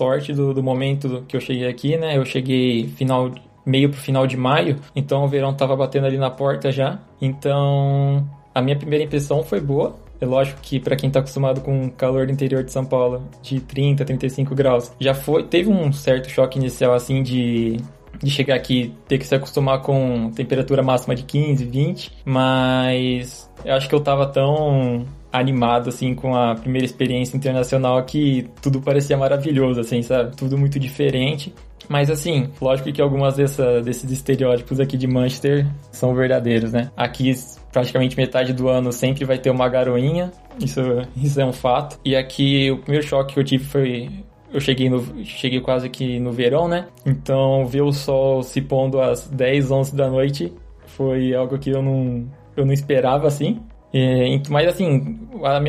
sorte 0.00 0.32
do, 0.32 0.54
do 0.54 0.62
momento 0.62 1.24
que 1.28 1.36
eu 1.36 1.40
cheguei 1.40 1.68
aqui, 1.68 1.98
né? 1.98 2.16
Eu 2.16 2.24
cheguei 2.24 2.88
final 2.88 3.30
meio 3.66 3.90
pro 3.90 4.00
final 4.00 4.26
de 4.26 4.36
maio, 4.36 4.76
então 4.96 5.22
o 5.22 5.28
verão 5.28 5.52
tava 5.52 5.76
batendo 5.76 6.06
ali 6.06 6.16
na 6.16 6.30
porta 6.30 6.72
já. 6.72 6.98
Então, 7.20 8.26
a 8.54 8.62
minha 8.62 8.76
primeira 8.76 9.04
impressão 9.04 9.42
foi 9.42 9.60
boa. 9.60 9.94
É 10.18 10.24
lógico 10.26 10.60
que 10.62 10.80
para 10.80 10.96
quem 10.96 11.08
está 11.08 11.20
acostumado 11.20 11.60
com 11.60 11.86
o 11.86 11.90
calor 11.90 12.26
do 12.26 12.32
interior 12.32 12.64
de 12.64 12.72
São 12.72 12.84
Paulo, 12.84 13.22
de 13.42 13.60
30, 13.60 14.04
35 14.04 14.54
graus, 14.54 14.92
já 14.98 15.14
foi, 15.14 15.44
teve 15.44 15.70
um 15.70 15.92
certo 15.92 16.30
choque 16.30 16.58
inicial 16.58 16.94
assim 16.94 17.22
de 17.22 17.76
de 18.22 18.30
chegar 18.30 18.54
aqui 18.54 18.92
ter 19.08 19.16
que 19.18 19.26
se 19.26 19.34
acostumar 19.34 19.80
com 19.80 20.30
temperatura 20.32 20.82
máxima 20.82 21.14
de 21.14 21.22
15, 21.22 21.64
20, 21.64 22.12
mas 22.24 23.50
eu 23.64 23.74
acho 23.74 23.88
que 23.88 23.94
eu 23.94 24.00
tava 24.00 24.26
tão 24.26 25.06
animado 25.32 25.88
assim 25.88 26.14
com 26.14 26.34
a 26.34 26.54
primeira 26.54 26.84
experiência 26.84 27.36
internacional 27.36 28.02
que 28.04 28.48
tudo 28.60 28.80
parecia 28.80 29.16
maravilhoso 29.16 29.80
assim, 29.80 30.02
sabe? 30.02 30.36
Tudo 30.36 30.58
muito 30.58 30.78
diferente. 30.78 31.54
Mas 31.88 32.08
assim, 32.08 32.50
lógico 32.60 32.92
que 32.92 33.02
algumas 33.02 33.34
dessa, 33.36 33.80
desses 33.80 34.10
estereótipos 34.10 34.78
aqui 34.78 34.96
de 34.96 35.08
Manchester 35.08 35.66
são 35.90 36.14
verdadeiros, 36.14 36.72
né? 36.72 36.90
Aqui 36.96 37.32
praticamente 37.72 38.16
metade 38.16 38.52
do 38.52 38.68
ano 38.68 38.92
sempre 38.92 39.24
vai 39.24 39.38
ter 39.38 39.50
uma 39.50 39.68
garoinha, 39.68 40.30
isso, 40.60 40.80
isso 41.16 41.40
é 41.40 41.44
um 41.44 41.52
fato. 41.52 41.98
E 42.04 42.14
aqui 42.14 42.70
o 42.70 42.78
primeiro 42.78 43.06
choque 43.06 43.34
que 43.34 43.40
eu 43.40 43.44
tive 43.44 43.64
foi 43.64 44.10
eu 44.52 44.60
cheguei, 44.60 44.88
no, 44.88 45.24
cheguei 45.24 45.60
quase 45.60 45.88
que 45.88 46.18
no 46.18 46.32
verão, 46.32 46.68
né? 46.68 46.86
Então 47.06 47.66
ver 47.66 47.82
o 47.82 47.92
sol 47.92 48.42
se 48.42 48.60
pondo 48.60 49.00
às 49.00 49.28
10, 49.28 49.70
11 49.70 49.96
da 49.96 50.08
noite 50.08 50.52
foi 50.86 51.34
algo 51.34 51.58
que 51.58 51.70
eu 51.70 51.82
não, 51.82 52.26
eu 52.56 52.64
não 52.64 52.72
esperava 52.72 53.26
assim. 53.26 53.60
É, 53.92 54.40
mas 54.48 54.68
assim, 54.68 55.18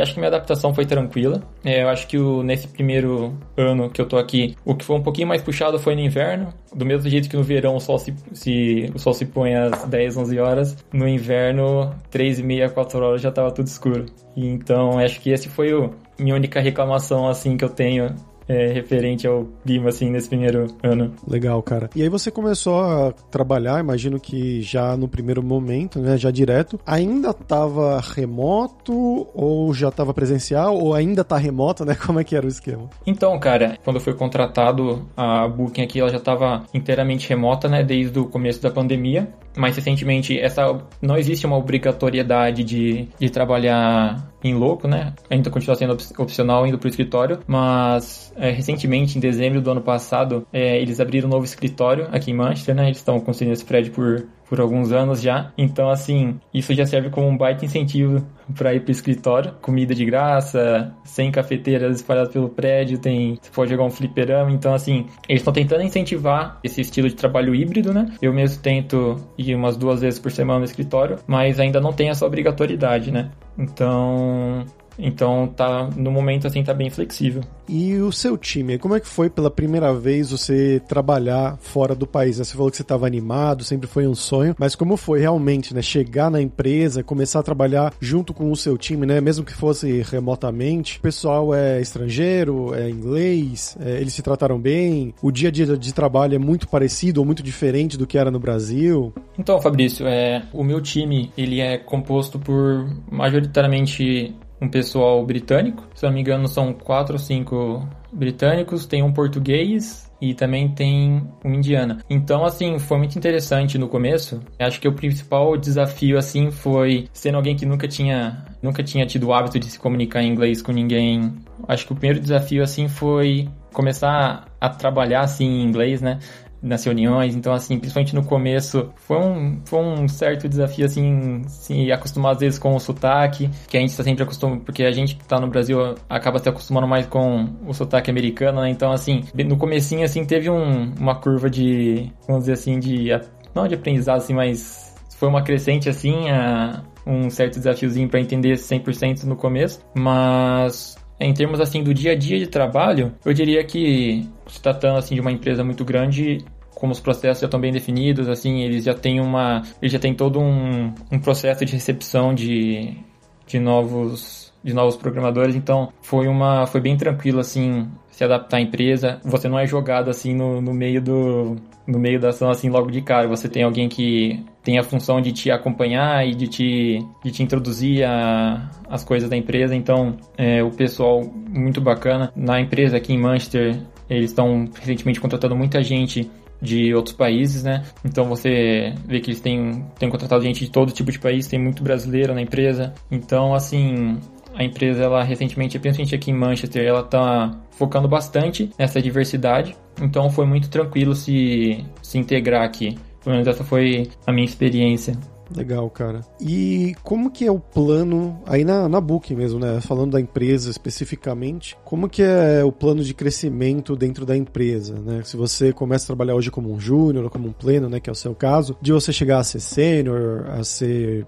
acho 0.02 0.14
que 0.14 0.20
minha 0.20 0.30
adaptação 0.30 0.74
foi 0.74 0.86
tranquila. 0.86 1.42
É, 1.64 1.84
eu 1.84 1.90
acho 1.90 2.08
que 2.08 2.18
o, 2.18 2.44
nesse 2.44 2.68
primeiro 2.68 3.36
ano 3.58 3.90
que 3.90 4.00
eu 4.00 4.08
tô 4.08 4.18
aqui, 4.18 4.56
o 4.64 4.76
que 4.76 4.86
foi 4.86 4.96
um 4.96 5.04
pouquinho 5.04 5.28
mais 5.28 5.42
puxado 5.42 5.80
foi 5.80 5.96
no 5.96 6.02
inverno. 6.02 6.54
Do 6.74 6.86
mesmo 6.86 7.10
jeito 7.10 7.30
que 7.30 7.36
no 7.36 7.44
verão 7.44 7.76
o 7.76 7.80
sol 7.80 7.98
se, 7.98 8.14
se, 8.34 8.92
o 8.94 9.00
sol 9.00 9.14
se 9.14 9.26
põe 9.26 9.56
às 9.56 9.86
10, 9.86 10.18
11 10.18 10.40
horas, 10.40 10.78
no 10.94 11.08
inverno, 11.08 11.94
3 12.10 12.40
e 12.40 12.44
meia, 12.44 12.70
4 12.70 13.00
horas 13.00 13.22
já 13.22 13.32
tava 13.32 13.52
tudo 13.52 13.68
escuro. 13.68 14.06
Então 14.36 15.00
acho 15.00 15.20
que 15.20 15.32
esse 15.32 15.50
foi 15.50 15.74
o 15.74 15.92
minha 16.20 16.36
única 16.36 16.62
reclamação 16.62 17.28
assim 17.28 17.58
que 17.58 17.66
eu 17.66 17.70
tenho 17.70 18.16
é, 18.52 18.74
referente 18.74 19.26
ao 19.26 19.46
clima, 19.64 19.90
assim, 19.90 20.10
nesse 20.10 20.28
primeiro 20.28 20.68
ano. 20.84 21.14
Legal, 21.26 21.62
cara. 21.64 21.90
E 21.96 22.02
aí 22.02 22.10
você 22.10 22.30
começou 22.30 22.82
a 22.82 23.14
trabalhar, 23.32 23.80
imagino 23.80 24.20
que 24.20 24.62
já 24.62 24.98
no 24.98 25.08
primeiro 25.08 25.42
momento, 25.42 26.00
né, 26.00 26.18
já 26.18 26.30
direto, 26.30 26.80
ainda 26.86 27.30
estava 27.30 28.02
remoto 28.02 29.28
ou 29.34 29.74
já 29.74 29.88
estava 29.88 30.14
presencial 30.14 30.78
ou 30.78 30.94
ainda 30.94 31.22
está 31.22 31.38
remoto, 31.38 31.86
né? 31.86 31.96
Como 32.06 32.20
é 32.20 32.24
que 32.24 32.36
era 32.36 32.46
o 32.46 32.50
esquema? 32.50 32.90
Então, 33.08 33.40
cara, 33.40 33.78
quando 33.84 33.96
eu 33.98 34.02
fui 34.02 34.14
contratado, 34.14 35.08
a 35.16 35.48
Booking 35.48 35.84
aqui, 35.84 36.00
ela 36.00 36.10
já 36.10 36.18
estava 36.18 36.64
inteiramente 36.74 37.30
remota, 37.30 37.70
né, 37.70 37.84
desde 37.84 38.20
o 38.20 38.26
começo 38.26 38.62
da 38.62 38.70
pandemia 38.70 39.30
mais 39.58 39.76
recentemente, 39.76 40.40
essa 40.40 40.82
não 41.02 41.18
existe 41.18 41.46
uma 41.46 41.58
obrigatoriedade 41.58 42.64
de, 42.64 43.08
de 43.20 43.30
trabalhar 43.30 44.31
em 44.44 44.54
louco, 44.54 44.88
né? 44.88 45.14
Ainda 45.30 45.50
continua 45.50 45.76
sendo 45.76 45.98
opcional 46.18 46.66
indo 46.66 46.78
para 46.78 46.88
o 46.88 46.90
escritório, 46.90 47.40
mas 47.48 48.34
é, 48.36 48.50
recentemente, 48.52 49.18
em 49.18 49.22
dezembro 49.22 49.62
do 49.62 49.72
ano 49.72 49.82
passado, 49.82 50.48
é, 50.52 50.82
eles 50.82 51.00
abriram 51.00 51.28
um 51.28 51.32
novo 51.32 51.46
escritório 51.46 52.08
aqui 52.12 52.32
em 52.32 52.34
Manchester, 52.34 52.76
né? 52.76 52.86
Eles 52.86 52.98
estão 52.98 53.20
construindo 53.20 53.54
esse 53.54 53.66
prédio 53.66 53.92
por 53.92 54.26
por 54.52 54.60
alguns 54.60 54.92
anos 54.92 55.22
já. 55.22 55.50
Então, 55.58 55.90
assim, 55.90 56.38
isso 56.54 56.74
já 56.74 56.86
serve 56.86 57.10
como 57.10 57.26
um 57.26 57.38
baita 57.38 57.64
incentivo 57.64 58.22
para 58.54 58.74
ir 58.74 58.82
para 58.82 58.90
o 58.90 58.92
escritório. 58.92 59.54
Comida 59.62 59.96
de 59.96 60.04
graça, 60.04 60.94
sem 61.06 61.32
cafeteiras 61.32 61.96
espalhadas 61.96 62.34
pelo 62.34 62.50
prédio, 62.50 62.98
tem, 62.98 63.40
você 63.42 63.50
pode 63.50 63.72
jogar 63.72 63.86
um 63.86 63.90
fliperama. 63.90 64.52
Então, 64.52 64.74
assim, 64.74 65.06
eles 65.30 65.40
estão 65.40 65.54
tentando 65.54 65.84
incentivar 65.84 66.60
esse 66.66 66.82
estilo 66.82 67.08
de 67.08 67.16
trabalho 67.16 67.56
híbrido, 67.56 67.94
né? 67.94 68.12
Eu 68.22 68.34
mesmo 68.34 68.62
tento 68.62 69.16
ir 69.38 69.56
umas 69.56 69.78
duas 69.78 70.02
vezes 70.02 70.20
por 70.20 70.34
semana 70.34 70.60
no 70.60 70.66
escritório, 70.66 71.18
mas 71.26 71.58
ainda 71.58 71.80
não 71.80 71.94
tem 71.94 72.10
essa 72.10 72.26
obrigatoriedade, 72.26 73.10
né? 73.10 73.32
Então, 73.58 74.66
então 74.98 75.48
tá 75.48 75.90
no 75.96 76.12
momento 76.12 76.48
assim 76.48 76.64
tá 76.64 76.74
bem 76.74 76.90
flexível. 76.90 77.42
E 77.68 77.96
o 77.96 78.12
seu 78.12 78.38
time, 78.38 78.78
como 78.78 78.96
é 78.96 79.00
que 79.00 79.08
foi 79.08 79.30
pela 79.30 79.50
primeira 79.50 79.94
vez 79.94 80.32
você 80.32 80.82
trabalhar 80.88 81.58
fora 81.62 81.96
do 81.96 82.06
país? 82.06 82.38
Você 82.38 82.54
falou 82.54 82.70
que 82.70 82.76
você 82.76 82.82
estava 82.82 83.08
animado, 83.08 83.64
sempre 83.64 83.88
foi 83.88 84.06
um 84.06 84.14
sonho, 84.14 84.54
mas 84.60 84.76
como 84.76 84.98
foi 84.98 85.22
realmente, 85.22 85.74
né? 85.74 85.82
Chegar 85.82 86.30
na 86.30 86.42
empresa, 86.42 87.02
começar 87.02 87.40
a 87.40 87.44
trabalhar 87.44 87.94
junto 88.00 88.34
com 88.34 88.52
o 88.52 88.56
seu 88.58 88.78
time, 88.78 89.06
né? 89.06 89.22
Mesmo 89.22 89.46
que 89.46 89.54
fosse 89.54 90.02
remotamente. 90.02 90.98
O 90.98 91.02
pessoal 91.02 91.56
é 91.56 91.80
estrangeiro, 91.80 92.74
é 92.76 92.90
inglês, 92.90 93.78
é, 93.80 94.02
eles 94.02 94.14
se 94.14 94.22
trataram 94.22 94.60
bem. 94.60 95.14
O 95.22 95.32
dia 95.32 95.48
a 95.48 95.52
dia 95.52 95.78
de 95.78 95.94
trabalho 95.94 96.36
é 96.36 96.40
muito 96.40 96.68
parecido 96.68 97.22
ou 97.22 97.26
muito 97.26 97.42
diferente 97.42 97.98
do 97.98 98.06
que 98.06 98.18
era 98.18 98.30
no 98.30 98.40
Brasil. 98.40 99.14
Então, 99.40 99.62
Fabrício, 99.62 100.06
é, 100.06 100.44
o 100.52 100.64
meu 100.64 100.82
time 100.82 101.32
ele 101.38 101.62
é 101.62 101.78
composto 101.78 102.38
por 102.38 102.90
majoritariamente 103.10 104.36
um 104.62 104.70
pessoal 104.70 105.26
britânico. 105.26 105.88
Se 105.96 106.06
não 106.06 106.14
me 106.14 106.22
engano, 106.22 106.48
são 106.48 106.72
quatro 106.72 107.16
ou 107.16 107.20
cinco 107.20 107.88
britânicos, 108.14 108.86
tem 108.86 109.02
um 109.02 109.12
português 109.12 110.10
e 110.22 110.36
também 110.36 110.70
tem 110.70 111.28
um 111.44 111.54
indiana. 111.54 111.98
Então, 112.08 112.46
assim, 112.46 112.78
foi 112.78 112.98
muito 113.00 113.18
interessante 113.18 113.78
no 113.78 113.88
começo. 113.88 114.40
Acho 114.60 114.80
que 114.80 114.88
o 114.88 114.94
principal 114.94 115.58
desafio, 115.58 116.18
assim, 116.18 116.52
foi 116.52 117.08
sendo 117.12 117.36
alguém 117.38 117.56
que 117.56 117.66
nunca 117.66 117.88
tinha, 117.88 118.46
nunca 118.62 118.84
tinha 118.84 119.06
tido 119.06 119.28
o 119.28 119.34
hábito 119.34 119.58
de 119.58 119.66
se 119.66 119.80
comunicar 119.80 120.22
em 120.22 120.30
inglês 120.30 120.62
com 120.62 120.72
ninguém. 120.72 121.34
Acho 121.68 121.88
que 121.88 121.94
o 121.94 121.96
primeiro 121.96 122.20
desafio, 122.20 122.62
assim, 122.62 122.88
foi 122.88 123.50
começar 123.74 124.46
a 124.60 124.70
trabalhar, 124.70 125.22
assim, 125.22 125.46
em 125.46 125.64
inglês, 125.64 126.02
né? 126.02 126.20
Nas 126.62 126.84
reuniões, 126.84 127.36
então 127.36 127.54
assim, 127.54 127.80
principalmente 127.80 128.14
no 128.14 128.24
começo, 128.24 128.92
foi 128.96 129.18
um, 129.18 129.62
foi 129.66 129.80
um 129.80 130.08
certo 130.08 130.48
desafio 130.48 130.86
assim, 130.86 131.42
se 131.48 131.92
acostumar 131.92 132.34
às 132.34 132.40
vezes 132.40 132.60
com 132.60 132.76
o 132.76 132.80
sotaque, 132.80 133.50
que 133.68 133.78
a 133.78 133.80
gente 133.80 133.90
está 133.90 134.04
sempre 134.04 134.24
acostumado, 134.24 134.62
porque 134.62 134.84
a 134.84 134.92
gente 134.92 135.16
que 135.16 135.26
tá 135.26 135.40
no 135.40 135.48
Brasil 135.48 135.96
acaba 136.10 136.40
se 136.40 136.48
acostumando 136.48 136.88
mais 136.88 137.08
com 137.08 137.50
o 137.66 137.74
sotaque 137.74 138.12
americano, 138.12 138.62
né? 138.62 138.70
Então 138.70 138.92
assim, 138.92 139.24
no 139.34 139.58
comecinho 139.58 140.04
assim 140.04 140.24
teve 140.26 140.50
um, 140.50 140.94
uma 141.00 141.16
curva 141.16 141.50
de, 141.50 142.12
vamos 142.28 142.44
dizer 142.44 142.54
assim, 142.54 142.80
de 142.80 143.10
não 143.56 143.68
de 143.68 143.76
aprendizado 143.76 144.18
assim, 144.18 144.34
mas 144.34 144.96
foi 145.18 145.30
uma 145.30 145.44
crescente 145.44 145.90
assim, 145.90 146.30
a, 146.30 146.84
um 147.06 147.30
certo 147.30 147.58
desafiozinho 147.58 148.10
para 148.10 148.20
entender 148.20 148.54
100% 148.54 149.24
no 149.24 149.36
começo, 149.36 149.80
mas 149.96 150.96
em 151.26 151.34
termos 151.34 151.60
assim 151.62 151.84
do 151.84 151.94
dia 151.94 152.14
a 152.14 152.16
dia 152.16 152.40
de 152.40 152.48
trabalho, 152.48 153.14
eu 153.24 153.34
diria 153.34 153.64
que 153.64 154.28
se 154.48 154.62
tratando 154.62 154.98
assim 154.98 155.16
de 155.16 155.22
uma 155.22 155.32
empresa 155.32 155.64
muito 155.64 155.86
grande, 155.86 156.44
como 156.76 156.92
os 156.92 157.00
processos 157.00 157.42
já 157.42 157.46
estão 157.46 157.60
bem 157.60 157.72
definidos, 157.72 158.28
assim, 158.28 158.62
eles 158.62 158.84
já 158.86 158.94
têm 158.94 159.20
uma, 159.20 159.62
eles 159.82 159.92
já 159.94 160.00
têm 160.00 160.14
todo 160.14 160.40
um, 160.40 160.94
um 161.12 161.20
processo 161.20 161.64
de 161.64 161.74
recepção 161.74 162.34
de, 162.34 162.98
de 163.46 163.60
novos 163.60 164.52
de 164.64 164.74
novos 164.74 164.96
programadores, 164.96 165.56
então 165.56 165.92
foi 166.04 166.28
uma 166.28 166.68
foi 166.68 166.82
bem 166.82 166.96
tranquilo 166.96 167.40
assim 167.40 167.88
se 168.12 168.24
adaptar 168.24 168.58
à 168.58 168.62
empresa. 168.62 169.20
Você 169.24 169.50
não 169.50 169.58
é 169.58 169.66
jogado 169.66 170.10
assim 170.10 170.36
no, 170.36 170.62
no 170.62 170.74
meio 170.74 171.02
do 171.02 171.56
no 171.88 172.00
meio 172.00 172.20
da 172.20 172.30
ação 172.30 172.50
assim 172.50 172.70
logo 172.70 172.92
de 172.92 173.02
cara. 173.02 173.28
Você 173.28 173.50
tem 173.50 173.64
alguém 173.64 173.90
que 173.90 174.44
tem 174.64 174.78
a 174.78 174.84
função 174.84 175.20
de 175.22 175.32
te 175.32 175.52
acompanhar 175.52 176.26
e 176.28 176.36
de 176.36 176.48
te, 176.48 177.00
de 177.24 177.32
te 177.32 177.44
introduzir 177.44 178.04
a, 178.04 178.70
as 178.90 179.04
coisas 179.04 179.30
da 179.30 179.36
empresa. 179.36 179.76
Então, 179.76 180.18
é, 180.38 180.64
o 180.64 180.72
pessoal 180.72 181.22
muito 181.24 181.82
bacana. 181.82 182.32
Na 182.36 182.60
empresa 182.60 182.98
aqui 182.98 183.14
em 183.14 183.20
Manchester, 183.20 183.80
eles 184.10 184.32
estão 184.32 184.70
recentemente 184.80 185.20
contratando 185.20 185.56
muita 185.56 185.82
gente 185.82 186.30
de 186.62 186.94
outros 186.94 187.16
países, 187.16 187.64
né? 187.64 187.82
Então 188.06 188.26
você 188.26 188.94
vê 189.08 189.20
que 189.20 189.32
eles 189.32 189.42
têm, 189.42 189.84
têm 189.98 190.10
contratado 190.10 190.44
gente 190.44 190.64
de 190.64 190.70
todo 190.70 190.92
tipo 190.92 191.12
de 191.12 191.18
país, 191.18 191.48
tem 191.48 191.60
muito 191.60 191.82
brasileiro 191.82 192.36
na 192.36 192.42
empresa. 192.42 192.94
Então, 193.10 193.56
assim, 193.56 194.20
a 194.54 194.64
empresa, 194.64 195.04
ela 195.04 195.24
recentemente, 195.24 195.80
principalmente 195.80 196.16
aqui 196.16 196.32
em 196.32 196.38
Manchester, 196.38 196.86
ela 196.86 197.04
tá 197.04 197.58
focando 197.72 198.08
bastante 198.08 198.70
nessa 198.78 199.02
diversidade. 199.02 199.76
Então 200.02 200.30
foi 200.30 200.46
muito 200.46 200.70
tranquilo 200.70 201.16
se, 201.16 201.86
se 202.02 202.18
integrar 202.18 202.64
aqui. 202.64 202.98
Pelo 203.24 203.36
menos 203.36 203.48
essa 203.48 203.64
foi 203.64 204.10
a 204.26 204.32
minha 204.32 204.46
experiência. 204.46 205.16
Legal, 205.56 205.90
cara. 205.90 206.22
E 206.40 206.96
como 207.04 207.30
que 207.30 207.46
é 207.46 207.52
o 207.52 207.60
plano, 207.60 208.42
aí 208.46 208.64
na, 208.64 208.88
na 208.88 209.02
Booking 209.02 209.36
mesmo, 209.36 209.60
né? 209.60 209.82
Falando 209.82 210.12
da 210.12 210.22
empresa 210.22 210.70
especificamente, 210.70 211.78
como 211.84 212.10
que 212.10 212.24
é 212.24 212.64
o 212.64 212.72
plano 212.72 213.04
de 213.04 213.14
crescimento 213.14 213.96
dentro 213.96 214.26
da 214.26 214.36
empresa, 214.36 214.96
né? 215.00 215.22
Se 215.24 215.36
você 215.36 215.74
começa 215.74 216.06
a 216.06 216.08
trabalhar 216.08 216.36
hoje 216.36 216.50
como 216.50 216.72
um 216.72 216.80
júnior 216.80 217.26
ou 217.26 217.30
como 217.30 217.50
um 217.50 217.52
pleno, 217.52 217.90
né? 217.90 218.00
Que 218.00 218.10
é 218.10 218.14
o 218.14 218.16
seu 218.16 218.34
caso, 218.34 218.78
de 218.82 218.92
você 218.94 219.12
chegar 219.12 219.40
a 219.40 219.44
ser 219.44 219.60
sênior, 219.60 220.50
a 220.50 220.64
ser 220.64 221.26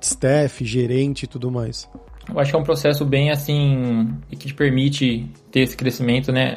staff, 0.00 0.64
gerente 0.64 1.22
e 1.22 1.26
tudo 1.26 1.50
mais. 1.50 1.88
Eu 2.28 2.38
acho 2.38 2.50
que 2.50 2.56
é 2.56 2.58
um 2.58 2.64
processo 2.64 3.04
bem 3.04 3.30
assim 3.30 4.08
que 4.30 4.48
te 4.48 4.54
permite 4.54 5.26
ter 5.50 5.60
esse 5.60 5.76
crescimento, 5.76 6.30
né? 6.30 6.56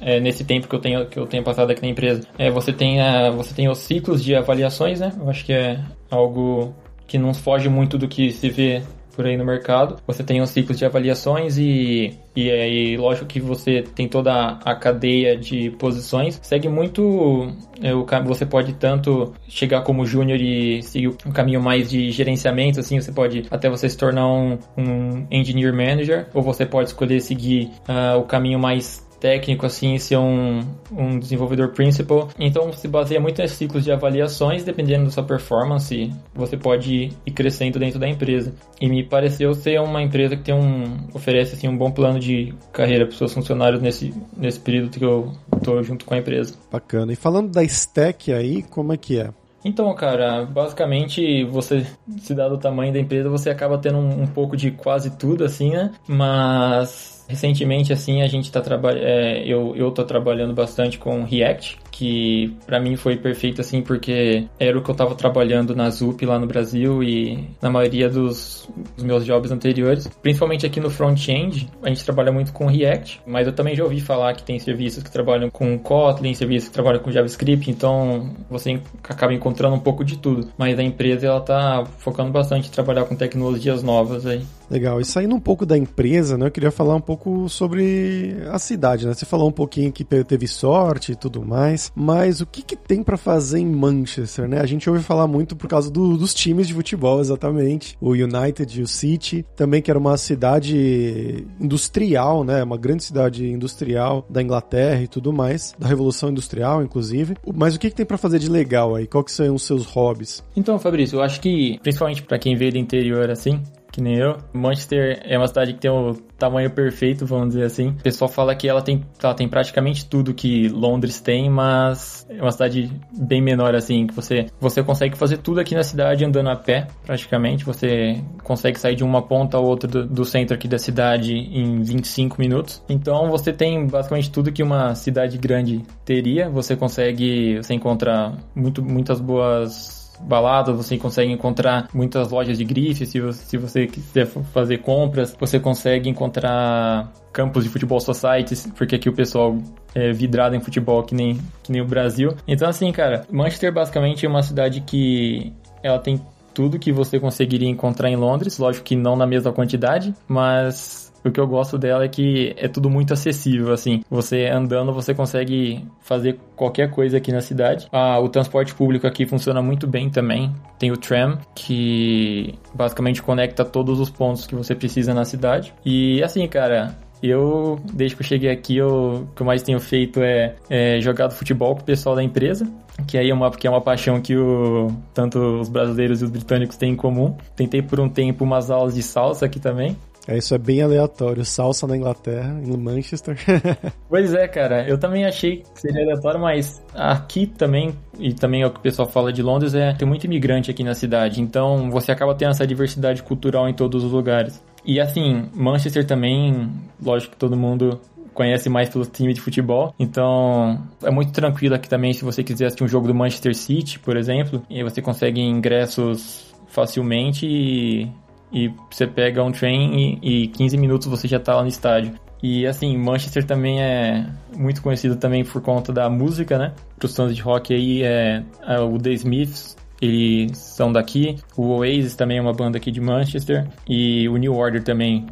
É, 0.00 0.20
nesse 0.20 0.44
tempo 0.44 0.68
que 0.68 0.74
eu 0.74 0.80
tenho 0.80 1.06
que 1.06 1.18
eu 1.18 1.26
tenho 1.26 1.44
passado 1.44 1.70
aqui 1.70 1.82
na 1.82 1.88
empresa, 1.88 2.26
é, 2.38 2.50
você 2.50 2.72
tem 2.72 3.00
a, 3.00 3.30
você 3.30 3.54
tem 3.54 3.68
os 3.68 3.78
ciclos 3.78 4.22
de 4.22 4.34
avaliações, 4.34 5.00
né? 5.00 5.12
Eu 5.18 5.30
acho 5.30 5.44
que 5.44 5.52
é 5.52 5.80
algo 6.10 6.74
que 7.06 7.16
não 7.18 7.32
foge 7.32 7.68
muito 7.68 7.96
do 7.96 8.08
que 8.08 8.30
se 8.32 8.50
vê 8.50 8.82
por 9.18 9.26
aí 9.26 9.36
no 9.36 9.44
mercado. 9.44 9.96
Você 10.06 10.22
tem 10.22 10.40
os 10.40 10.50
ciclos 10.50 10.78
de 10.78 10.84
avaliações 10.84 11.58
e, 11.58 12.16
e 12.36 12.48
aí, 12.52 12.96
lógico 12.96 13.26
que 13.26 13.40
você 13.40 13.82
tem 13.82 14.06
toda 14.06 14.60
a 14.64 14.76
cadeia 14.76 15.36
de 15.36 15.70
posições. 15.70 16.38
Segue 16.40 16.68
muito, 16.68 17.52
é, 17.82 17.92
o, 17.92 18.06
você 18.24 18.46
pode 18.46 18.74
tanto 18.74 19.32
chegar 19.48 19.80
como 19.82 20.06
júnior 20.06 20.40
e 20.40 20.84
seguir 20.84 21.08
um 21.26 21.32
caminho 21.32 21.60
mais 21.60 21.90
de 21.90 22.12
gerenciamento, 22.12 22.78
assim, 22.78 23.00
você 23.00 23.10
pode 23.10 23.42
até 23.50 23.68
você 23.68 23.88
se 23.88 23.98
tornar 23.98 24.28
um, 24.28 24.56
um 24.76 25.26
engineer 25.32 25.74
manager, 25.74 26.28
ou 26.32 26.40
você 26.40 26.64
pode 26.64 26.90
escolher 26.90 27.20
seguir 27.20 27.72
uh, 27.88 28.18
o 28.20 28.22
caminho 28.22 28.60
mais 28.60 29.07
técnico, 29.20 29.66
assim, 29.66 29.98
ser 29.98 30.16
um, 30.16 30.60
um 30.92 31.18
desenvolvedor 31.18 31.68
principal. 31.70 32.28
Então, 32.38 32.72
se 32.72 32.88
baseia 32.88 33.20
muito 33.20 33.40
nesses 33.40 33.56
ciclos 33.56 33.84
de 33.84 33.92
avaliações, 33.92 34.64
dependendo 34.64 35.04
da 35.04 35.10
sua 35.10 35.22
performance, 35.22 36.12
você 36.34 36.56
pode 36.56 37.10
ir 37.26 37.30
crescendo 37.32 37.78
dentro 37.78 37.98
da 37.98 38.08
empresa. 38.08 38.54
E 38.80 38.88
me 38.88 39.04
pareceu 39.04 39.54
ser 39.54 39.80
uma 39.80 40.02
empresa 40.02 40.36
que 40.36 40.42
tem 40.42 40.54
um, 40.54 41.08
oferece, 41.14 41.54
assim, 41.54 41.68
um 41.68 41.76
bom 41.76 41.90
plano 41.90 42.18
de 42.18 42.54
carreira 42.72 43.04
para 43.04 43.12
os 43.12 43.18
seus 43.18 43.32
funcionários 43.32 43.82
nesse, 43.82 44.14
nesse 44.36 44.60
período 44.60 44.90
que 44.90 45.04
eu 45.04 45.32
estou 45.56 45.82
junto 45.82 46.04
com 46.04 46.14
a 46.14 46.18
empresa. 46.18 46.54
Bacana. 46.70 47.12
E 47.12 47.16
falando 47.16 47.50
da 47.50 47.62
stack 47.64 48.32
aí, 48.32 48.62
como 48.62 48.92
é 48.92 48.96
que 48.96 49.20
é? 49.20 49.30
Então, 49.64 49.92
cara, 49.94 50.46
basicamente 50.46 51.44
você, 51.44 51.84
se 52.18 52.34
dado 52.34 52.54
o 52.54 52.58
tamanho 52.58 52.92
da 52.92 53.00
empresa, 53.00 53.28
você 53.28 53.50
acaba 53.50 53.76
tendo 53.76 53.98
um, 53.98 54.22
um 54.22 54.26
pouco 54.26 54.56
de 54.56 54.70
quase 54.70 55.10
tudo, 55.18 55.44
assim, 55.44 55.70
né? 55.70 55.92
Mas 56.06 57.17
Recentemente, 57.28 57.92
assim, 57.92 58.22
a 58.22 58.26
gente 58.26 58.50
tá 58.50 58.60
trabalhando. 58.60 59.04
É, 59.04 59.46
eu, 59.46 59.76
eu 59.76 59.90
tô 59.90 60.02
trabalhando 60.02 60.54
bastante 60.54 60.98
com 60.98 61.22
React, 61.24 61.78
que 61.90 62.56
para 62.66 62.80
mim 62.80 62.96
foi 62.96 63.16
perfeito, 63.16 63.60
assim, 63.60 63.82
porque 63.82 64.46
era 64.58 64.78
o 64.78 64.82
que 64.82 64.90
eu 64.90 64.94
tava 64.94 65.14
trabalhando 65.14 65.74
na 65.74 65.90
ZUP 65.90 66.24
lá 66.24 66.38
no 66.38 66.46
Brasil 66.46 67.02
e 67.02 67.48
na 67.60 67.70
maioria 67.70 68.08
dos, 68.08 68.68
dos 68.96 69.04
meus 69.04 69.24
jobs 69.24 69.50
anteriores. 69.50 70.08
Principalmente 70.22 70.66
aqui 70.66 70.80
no 70.80 70.90
front-end, 70.90 71.68
a 71.82 71.88
gente 71.88 72.04
trabalha 72.04 72.32
muito 72.32 72.52
com 72.52 72.66
React, 72.66 73.20
mas 73.26 73.46
eu 73.46 73.52
também 73.52 73.74
já 73.74 73.84
ouvi 73.84 74.00
falar 74.00 74.34
que 74.34 74.42
tem 74.42 74.58
serviços 74.58 75.02
que 75.02 75.10
trabalham 75.10 75.50
com 75.50 75.78
Kotlin, 75.78 76.34
serviços 76.34 76.68
que 76.68 76.74
trabalham 76.74 77.00
com 77.00 77.10
JavaScript, 77.10 77.70
então 77.70 78.30
você 78.48 78.80
acaba 79.02 79.32
encontrando 79.32 79.74
um 79.74 79.80
pouco 79.80 80.04
de 80.04 80.18
tudo. 80.18 80.48
Mas 80.56 80.78
a 80.78 80.82
empresa, 80.82 81.26
ela 81.26 81.40
tá 81.40 81.84
focando 81.98 82.30
bastante 82.30 82.68
em 82.68 82.72
trabalhar 82.72 83.04
com 83.04 83.16
tecnologias 83.16 83.82
novas 83.82 84.26
aí. 84.26 84.42
Legal. 84.70 85.00
E 85.00 85.04
saindo 85.04 85.34
um 85.34 85.40
pouco 85.40 85.64
da 85.64 85.78
empresa, 85.78 86.36
né? 86.36 86.46
Eu 86.46 86.50
queria 86.50 86.70
falar 86.70 86.94
um 86.94 87.00
pouco 87.00 87.48
sobre 87.48 88.36
a 88.50 88.58
cidade, 88.58 89.06
né? 89.06 89.14
Você 89.14 89.24
falou 89.24 89.48
um 89.48 89.52
pouquinho 89.52 89.90
que 89.90 90.04
teve 90.04 90.46
sorte 90.46 91.12
e 91.12 91.16
tudo 91.16 91.44
mais, 91.44 91.77
mas 91.94 92.40
o 92.40 92.46
que, 92.46 92.62
que 92.62 92.76
tem 92.76 93.02
para 93.02 93.16
fazer 93.16 93.58
em 93.58 93.66
Manchester, 93.66 94.48
né? 94.48 94.60
A 94.60 94.66
gente 94.66 94.88
ouve 94.88 95.02
falar 95.02 95.26
muito 95.26 95.56
por 95.56 95.68
causa 95.68 95.90
do, 95.90 96.16
dos 96.16 96.34
times 96.34 96.66
de 96.66 96.74
futebol, 96.74 97.20
exatamente. 97.20 97.96
O 98.00 98.10
United 98.10 98.78
e 98.78 98.82
o 98.82 98.86
City, 98.86 99.44
também 99.56 99.82
que 99.82 99.90
era 99.90 99.98
uma 99.98 100.16
cidade 100.16 101.46
industrial, 101.60 102.44
né? 102.44 102.62
Uma 102.62 102.76
grande 102.76 103.04
cidade 103.04 103.46
industrial 103.46 104.26
da 104.28 104.42
Inglaterra 104.42 105.02
e 105.02 105.08
tudo 105.08 105.32
mais, 105.32 105.74
da 105.78 105.86
Revolução 105.86 106.30
Industrial, 106.30 106.82
inclusive. 106.82 107.36
Mas 107.54 107.74
o 107.74 107.78
que, 107.78 107.90
que 107.90 107.96
tem 107.96 108.06
para 108.06 108.18
fazer 108.18 108.38
de 108.38 108.48
legal 108.48 108.94
aí? 108.94 109.06
Qual 109.06 109.24
que 109.24 109.32
são 109.32 109.54
os 109.54 109.62
seus 109.62 109.84
hobbies? 109.86 110.42
Então, 110.56 110.78
Fabrício, 110.78 111.16
eu 111.16 111.22
acho 111.22 111.40
que, 111.40 111.78
principalmente 111.82 112.22
para 112.22 112.38
quem 112.38 112.56
veio 112.56 112.72
do 112.72 112.78
interior, 112.78 113.30
assim, 113.30 113.62
que 113.98 114.02
nem 114.02 114.16
eu. 114.16 114.36
Manchester 114.52 115.20
é 115.24 115.36
uma 115.36 115.48
cidade 115.48 115.74
que 115.74 115.80
tem 115.80 115.90
o 115.90 116.14
tamanho 116.38 116.70
perfeito, 116.70 117.26
vamos 117.26 117.48
dizer 117.48 117.64
assim. 117.64 117.88
O 117.88 118.02
pessoal 118.02 118.30
fala 118.30 118.54
que 118.54 118.68
ela 118.68 118.80
tem, 118.80 119.04
ela 119.20 119.34
tem 119.34 119.48
praticamente 119.48 120.06
tudo 120.06 120.32
que 120.32 120.68
Londres 120.68 121.20
tem, 121.20 121.50
mas 121.50 122.24
é 122.30 122.40
uma 122.40 122.52
cidade 122.52 122.90
bem 123.12 123.42
menor, 123.42 123.74
assim, 123.74 124.06
que 124.06 124.14
você, 124.14 124.46
você 124.60 124.82
consegue 124.84 125.18
fazer 125.18 125.38
tudo 125.38 125.58
aqui 125.58 125.74
na 125.74 125.82
cidade 125.82 126.24
andando 126.24 126.48
a 126.48 126.56
pé, 126.56 126.86
praticamente. 127.04 127.64
Você 127.64 128.22
consegue 128.44 128.78
sair 128.78 128.94
de 128.94 129.02
uma 129.02 129.20
ponta 129.20 129.56
a 129.56 129.60
outra 129.60 129.88
do, 129.88 130.06
do 130.06 130.24
centro 130.24 130.54
aqui 130.54 130.68
da 130.68 130.78
cidade 130.78 131.34
em 131.34 131.82
25 131.82 132.40
minutos. 132.40 132.82
Então 132.88 133.28
você 133.28 133.52
tem 133.52 133.84
basicamente 133.86 134.30
tudo 134.30 134.52
que 134.52 134.62
uma 134.62 134.94
cidade 134.94 135.36
grande 135.36 135.82
teria. 136.04 136.48
Você 136.48 136.76
consegue, 136.76 137.56
você 137.56 137.74
encontra 137.74 138.32
muito, 138.54 138.80
muitas 138.80 139.20
boas 139.20 139.97
baladas, 140.20 140.76
você 140.76 140.96
consegue 140.96 141.32
encontrar 141.32 141.88
muitas 141.92 142.30
lojas 142.30 142.58
de 142.58 142.64
grife, 142.64 143.06
se 143.06 143.20
você, 143.20 143.44
se 143.44 143.56
você 143.56 143.86
quiser 143.86 144.26
fazer 144.26 144.78
compras, 144.78 145.36
você 145.38 145.58
consegue 145.58 146.08
encontrar 146.08 147.12
campos 147.32 147.64
de 147.64 147.70
futebol 147.70 148.00
societies, 148.00 148.70
porque 148.76 148.96
aqui 148.96 149.08
o 149.08 149.12
pessoal 149.12 149.56
é 149.94 150.12
vidrado 150.12 150.56
em 150.56 150.60
futebol 150.60 151.02
que 151.02 151.14
nem, 151.14 151.38
que 151.62 151.72
nem 151.72 151.80
o 151.80 151.86
Brasil. 151.86 152.34
Então 152.46 152.68
assim, 152.68 152.90
cara, 152.92 153.26
Manchester 153.30 153.72
basicamente 153.72 154.26
é 154.26 154.28
uma 154.28 154.42
cidade 154.42 154.80
que 154.80 155.52
ela 155.82 155.98
tem 155.98 156.20
tudo 156.52 156.78
que 156.78 156.90
você 156.90 157.20
conseguiria 157.20 157.68
encontrar 157.68 158.10
em 158.10 158.16
Londres, 158.16 158.58
lógico 158.58 158.84
que 158.84 158.96
não 158.96 159.14
na 159.14 159.24
mesma 159.26 159.52
quantidade, 159.52 160.12
mas 160.26 161.07
o 161.24 161.30
que 161.30 161.40
eu 161.40 161.46
gosto 161.46 161.78
dela 161.78 162.04
é 162.04 162.08
que 162.08 162.54
é 162.56 162.68
tudo 162.68 162.88
muito 162.88 163.12
acessível, 163.12 163.72
assim. 163.72 164.02
Você 164.10 164.46
andando, 164.46 164.92
você 164.92 165.14
consegue 165.14 165.84
fazer 166.00 166.38
qualquer 166.56 166.90
coisa 166.90 167.16
aqui 167.16 167.32
na 167.32 167.40
cidade. 167.40 167.88
Ah, 167.92 168.18
o 168.20 168.28
transporte 168.28 168.74
público 168.74 169.06
aqui 169.06 169.26
funciona 169.26 169.62
muito 169.62 169.86
bem 169.86 170.08
também. 170.10 170.52
Tem 170.78 170.90
o 170.90 170.96
tram, 170.96 171.38
que 171.54 172.54
basicamente 172.74 173.22
conecta 173.22 173.64
todos 173.64 174.00
os 174.00 174.10
pontos 174.10 174.46
que 174.46 174.54
você 174.54 174.74
precisa 174.74 175.12
na 175.12 175.24
cidade. 175.24 175.74
E 175.84 176.22
assim, 176.22 176.46
cara, 176.46 176.96
eu, 177.22 177.78
desde 177.92 178.16
que 178.16 178.22
eu 178.22 178.26
cheguei 178.26 178.50
aqui, 178.50 178.76
eu, 178.76 179.22
o 179.22 179.34
que 179.34 179.42
eu 179.42 179.46
mais 179.46 179.62
tenho 179.62 179.80
feito 179.80 180.20
é, 180.20 180.54
é 180.70 181.00
jogado 181.00 181.32
futebol 181.32 181.74
com 181.74 181.82
o 181.82 181.84
pessoal 181.84 182.14
da 182.14 182.22
empresa, 182.22 182.66
que 183.06 183.18
aí 183.18 183.30
é 183.30 183.34
uma, 183.34 183.50
que 183.50 183.66
é 183.66 183.70
uma 183.70 183.80
paixão 183.80 184.20
que 184.20 184.36
o, 184.36 184.88
tanto 185.12 185.38
os 185.60 185.68
brasileiros 185.68 186.20
e 186.20 186.24
os 186.24 186.30
britânicos 186.30 186.76
têm 186.76 186.92
em 186.92 186.96
comum. 186.96 187.36
Tentei 187.56 187.82
por 187.82 187.98
um 188.00 188.08
tempo 188.08 188.44
umas 188.44 188.70
aulas 188.70 188.94
de 188.94 189.02
salsa 189.02 189.46
aqui 189.46 189.58
também, 189.58 189.96
é, 190.28 190.36
isso 190.36 190.54
é 190.54 190.58
bem 190.58 190.82
aleatório. 190.82 191.42
Salsa 191.42 191.86
na 191.86 191.96
Inglaterra, 191.96 192.60
em 192.62 192.76
Manchester. 192.76 193.38
pois 194.10 194.34
é, 194.34 194.46
cara. 194.46 194.86
Eu 194.86 194.98
também 194.98 195.24
achei 195.24 195.62
que 195.62 195.80
seria 195.80 196.02
aleatório, 196.02 196.38
mas 196.38 196.84
aqui 196.94 197.46
também, 197.46 197.94
e 198.18 198.34
também 198.34 198.60
é 198.60 198.66
o 198.66 198.70
que 198.70 198.78
o 198.78 198.82
pessoal 198.82 199.08
fala 199.08 199.32
de 199.32 199.42
Londres, 199.42 199.74
é 199.74 199.94
tem 199.94 200.06
muito 200.06 200.24
imigrante 200.24 200.70
aqui 200.70 200.84
na 200.84 200.94
cidade. 200.94 201.40
Então 201.40 201.90
você 201.90 202.12
acaba 202.12 202.34
tendo 202.34 202.50
essa 202.50 202.66
diversidade 202.66 203.22
cultural 203.22 203.70
em 203.70 203.72
todos 203.72 204.04
os 204.04 204.12
lugares. 204.12 204.62
E 204.84 205.00
assim, 205.00 205.48
Manchester 205.54 206.06
também, 206.06 206.70
lógico 207.02 207.32
que 207.32 207.38
todo 207.38 207.56
mundo 207.56 207.98
conhece 208.34 208.68
mais 208.68 208.90
pelo 208.90 209.06
time 209.06 209.32
de 209.32 209.40
futebol. 209.40 209.94
Então, 209.98 210.86
é 211.02 211.10
muito 211.10 211.32
tranquilo 211.32 211.74
aqui 211.74 211.88
também 211.88 212.12
se 212.12 212.22
você 212.22 212.44
quiser 212.44 212.66
assistir 212.66 212.84
um 212.84 212.88
jogo 212.88 213.08
do 213.08 213.14
Manchester 213.14 213.52
City, 213.52 213.98
por 213.98 214.16
exemplo, 214.16 214.62
e 214.70 214.84
você 214.84 215.02
consegue 215.02 215.40
ingressos 215.40 216.54
facilmente 216.68 217.46
e 217.46 218.08
e 218.52 218.72
você 218.90 219.06
pega 219.06 219.42
um 219.42 219.52
trem 219.52 220.18
e, 220.22 220.44
e 220.44 220.48
15 220.48 220.76
minutos 220.76 221.06
você 221.06 221.28
já 221.28 221.38
tá 221.38 221.54
lá 221.54 221.62
no 221.62 221.68
estádio. 221.68 222.14
E 222.42 222.66
assim, 222.66 222.96
Manchester 222.96 223.44
também 223.44 223.82
é 223.82 224.26
muito 224.56 224.80
conhecido 224.80 225.16
também 225.16 225.44
por 225.44 225.60
conta 225.60 225.92
da 225.92 226.08
música, 226.08 226.56
né? 226.56 226.72
Para 226.96 227.06
os 227.06 227.16
fãs 227.16 227.34
de 227.34 227.42
rock 227.42 227.74
aí 227.74 228.02
é, 228.02 228.44
é, 228.62 228.78
o 228.78 228.96
The 228.96 229.10
Smiths, 229.12 229.76
eles 230.00 230.56
são 230.56 230.92
daqui. 230.92 231.36
O 231.56 231.68
Oasis 231.78 232.14
também 232.14 232.38
é 232.38 232.40
uma 232.40 232.52
banda 232.52 232.78
aqui 232.78 232.92
de 232.92 233.00
Manchester 233.00 233.66
e 233.88 234.28
o 234.28 234.36
New 234.36 234.54
Order 234.54 234.82
também 234.82 235.26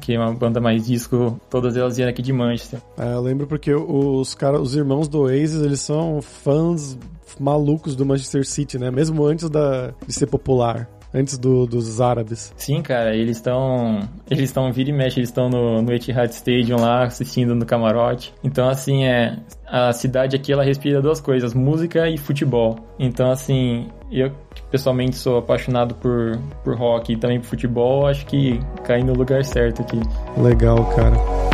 que 0.00 0.14
é 0.14 0.18
uma 0.18 0.32
banda 0.32 0.60
mais 0.60 0.86
disco, 0.86 1.40
todas 1.50 1.76
elas 1.76 1.96
vieram 1.96 2.10
aqui 2.10 2.22
de 2.22 2.32
Manchester. 2.32 2.80
É, 2.96 3.14
eu 3.14 3.20
lembro 3.20 3.48
porque 3.48 3.74
os 3.74 4.32
cara, 4.32 4.60
os 4.60 4.76
irmãos 4.76 5.08
do 5.08 5.22
Oasis, 5.22 5.60
eles 5.60 5.80
são 5.80 6.22
fãs 6.22 6.96
malucos 7.40 7.96
do 7.96 8.06
Manchester 8.06 8.46
City, 8.46 8.78
né? 8.78 8.90
Mesmo 8.90 9.24
antes 9.24 9.48
da, 9.50 9.92
de 10.06 10.12
ser 10.12 10.26
popular. 10.26 10.88
Antes 11.14 11.36
do, 11.38 11.66
dos 11.66 12.00
árabes. 12.00 12.52
Sim, 12.56 12.82
cara, 12.82 13.14
eles 13.14 13.36
estão. 13.36 14.00
Eles 14.30 14.44
estão 14.44 14.72
vira 14.72 14.90
e 14.90 14.92
mexe, 14.92 15.18
eles 15.18 15.28
estão 15.28 15.48
no, 15.48 15.82
no 15.82 15.92
Etihad 15.92 16.30
Stadium 16.30 16.80
lá, 16.80 17.04
assistindo 17.04 17.54
no 17.54 17.66
camarote. 17.66 18.32
Então, 18.42 18.68
assim, 18.68 19.04
é. 19.04 19.36
A 19.66 19.90
cidade 19.92 20.36
aqui 20.36 20.52
ela 20.52 20.62
respira 20.62 21.00
duas 21.00 21.18
coisas, 21.18 21.54
música 21.54 22.06
e 22.06 22.18
futebol. 22.18 22.78
Então, 22.98 23.30
assim, 23.30 23.88
eu 24.10 24.30
pessoalmente 24.70 25.16
sou 25.16 25.38
apaixonado 25.38 25.94
por, 25.94 26.38
por 26.62 26.76
rock 26.76 27.14
e 27.14 27.16
também 27.16 27.40
por 27.40 27.46
futebol, 27.46 28.06
acho 28.06 28.26
que 28.26 28.60
caí 28.84 29.02
no 29.02 29.14
lugar 29.14 29.42
certo 29.44 29.80
aqui. 29.80 29.98
Legal, 30.36 30.84
cara. 30.94 31.51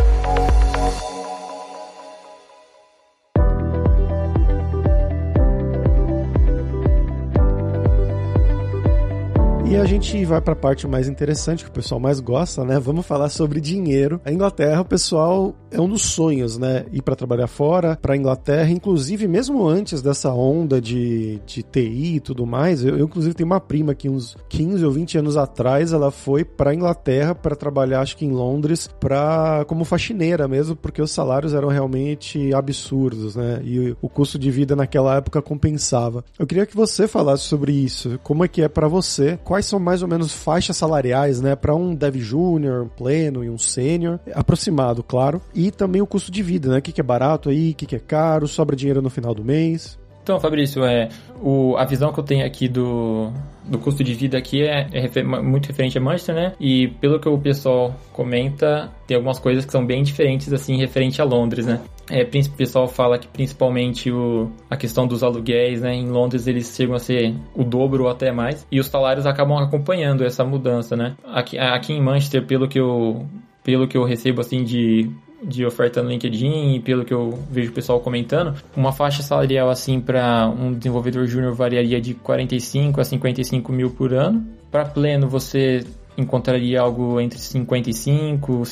A 9.79 9.85
gente 9.85 10.25
vai 10.25 10.41
para 10.41 10.53
a 10.53 10.57
parte 10.57 10.85
mais 10.85 11.07
interessante, 11.07 11.63
que 11.63 11.69
o 11.69 11.73
pessoal 11.73 12.01
mais 12.01 12.19
gosta, 12.19 12.65
né? 12.65 12.77
Vamos 12.77 13.05
falar 13.05 13.29
sobre 13.29 13.61
dinheiro. 13.61 14.19
A 14.25 14.31
Inglaterra, 14.31 14.81
o 14.81 14.85
pessoal, 14.85 15.55
é 15.71 15.79
um 15.79 15.87
dos 15.87 16.01
sonhos, 16.01 16.57
né? 16.57 16.85
Ir 16.91 17.01
para 17.01 17.15
trabalhar 17.15 17.47
fora, 17.47 17.97
para 18.01 18.17
Inglaterra, 18.17 18.69
inclusive 18.69 19.25
mesmo 19.25 19.65
antes 19.65 20.01
dessa 20.01 20.33
onda 20.33 20.81
de, 20.81 21.39
de 21.45 21.63
TI 21.63 22.15
e 22.15 22.19
tudo 22.19 22.45
mais. 22.45 22.83
Eu, 22.83 22.97
eu, 22.97 23.05
inclusive, 23.05 23.33
tenho 23.33 23.47
uma 23.47 23.61
prima 23.61 23.95
que 23.95 24.09
uns 24.09 24.35
15 24.49 24.83
ou 24.83 24.91
20 24.91 25.17
anos 25.19 25.37
atrás, 25.37 25.93
ela 25.93 26.11
foi 26.11 26.43
para 26.43 26.75
Inglaterra 26.75 27.33
para 27.33 27.55
trabalhar, 27.55 28.01
acho 28.01 28.17
que 28.17 28.25
em 28.25 28.31
Londres, 28.31 28.89
pra, 28.99 29.63
como 29.65 29.85
faxineira 29.85 30.45
mesmo, 30.45 30.75
porque 30.75 31.01
os 31.01 31.11
salários 31.11 31.53
eram 31.53 31.69
realmente 31.69 32.53
absurdos, 32.53 33.37
né? 33.37 33.61
E 33.63 33.95
o 34.01 34.09
custo 34.09 34.37
de 34.37 34.51
vida 34.51 34.75
naquela 34.75 35.15
época 35.15 35.41
compensava. 35.41 36.25
Eu 36.37 36.45
queria 36.45 36.65
que 36.65 36.75
você 36.75 37.07
falasse 37.07 37.43
sobre 37.43 37.71
isso. 37.71 38.19
Como 38.23 38.43
é 38.43 38.47
que 38.49 38.61
é 38.61 38.67
para 38.67 38.89
você? 38.89 39.39
Quais 39.41 39.68
são 39.69 39.79
mais 39.79 40.01
ou 40.01 40.07
menos 40.07 40.33
faixas 40.33 40.77
salariais, 40.77 41.39
né, 41.39 41.55
para 41.55 41.75
um 41.75 41.93
dev 41.95 42.17
júnior, 42.17 42.83
um 42.83 42.89
pleno 42.89 43.43
e 43.43 43.49
um 43.49 43.57
sênior, 43.57 44.19
aproximado, 44.33 45.03
claro, 45.03 45.41
e 45.53 45.71
também 45.71 46.01
o 46.01 46.07
custo 46.07 46.31
de 46.31 46.43
vida, 46.43 46.69
né, 46.69 46.79
o 46.79 46.81
que, 46.81 46.91
que 46.91 47.01
é 47.01 47.03
barato 47.03 47.49
aí, 47.49 47.71
o 47.71 47.75
que, 47.75 47.85
que 47.85 47.95
é 47.95 47.99
caro, 47.99 48.47
sobra 48.47 48.75
dinheiro 48.75 49.01
no 49.01 49.09
final 49.09 49.33
do 49.33 49.43
mês. 49.43 49.97
Então, 50.29 50.39
Fabrício, 50.39 50.85
é, 50.85 51.09
o, 51.41 51.75
a 51.75 51.83
visão 51.85 52.13
que 52.13 52.19
eu 52.19 52.23
tenho 52.23 52.45
aqui 52.45 52.67
do, 52.67 53.31
do 53.65 53.79
custo 53.79 54.03
de 54.03 54.13
vida 54.13 54.37
aqui 54.37 54.61
é, 54.61 54.87
é 54.93 54.99
refer, 54.99 55.25
muito 55.25 55.65
referente 55.65 55.97
a 55.97 56.01
Manchester, 56.01 56.35
né? 56.35 56.53
E 56.59 56.89
pelo 57.01 57.19
que 57.19 57.27
o 57.27 57.35
pessoal 57.35 57.95
comenta, 58.13 58.91
tem 59.07 59.17
algumas 59.17 59.39
coisas 59.39 59.65
que 59.65 59.71
são 59.71 59.83
bem 59.83 60.03
diferentes, 60.03 60.53
assim, 60.53 60.77
referente 60.77 61.19
a 61.19 61.25
Londres, 61.25 61.65
né? 61.65 61.81
É, 62.11 62.21
o 62.21 62.49
pessoal 62.51 62.87
fala 62.87 63.17
que 63.17 63.27
principalmente 63.27 64.11
o, 64.11 64.51
a 64.69 64.77
questão 64.77 65.07
dos 65.07 65.23
aluguéis, 65.23 65.81
né? 65.81 65.95
Em 65.95 66.07
Londres 66.07 66.45
eles 66.45 66.75
chegam 66.75 66.93
a 66.93 66.99
ser 66.99 67.33
o 67.55 67.63
dobro 67.63 68.03
ou 68.03 68.09
até 68.11 68.31
mais. 68.31 68.67
E 68.71 68.79
os 68.79 68.85
salários 68.85 69.25
acabam 69.25 69.57
acompanhando 69.57 70.23
essa 70.23 70.45
mudança, 70.45 70.95
né? 70.95 71.15
Aqui, 71.25 71.57
aqui 71.57 71.93
em 71.93 72.03
Manchester, 72.03 72.45
pelo 72.45 72.67
que 72.67 72.79
eu, 72.79 73.25
pelo 73.63 73.87
que 73.87 73.97
eu 73.97 74.03
recebo, 74.03 74.41
assim, 74.41 74.63
de 74.63 75.09
de 75.41 75.65
oferta 75.65 76.01
no 76.01 76.09
LinkedIn 76.09 76.75
e 76.75 76.79
pelo 76.79 77.05
que 77.05 77.13
eu 77.13 77.39
vejo 77.49 77.71
o 77.71 77.73
pessoal 77.73 77.99
comentando, 77.99 78.55
uma 78.75 78.91
faixa 78.91 79.23
salarial 79.23 79.69
assim 79.69 79.99
para 79.99 80.47
um 80.47 80.73
desenvolvedor 80.73 81.25
júnior 81.27 81.53
variaria 81.53 81.99
de 82.01 82.13
45 82.13 83.01
a 83.01 83.03
55 83.03 83.71
mil 83.71 83.91
por 83.91 84.13
ano. 84.13 84.45
Para 84.71 84.85
pleno 84.85 85.27
você 85.27 85.85
encontraria 86.17 86.81
algo 86.81 87.19
entre 87.19 87.39
55 87.39 88.63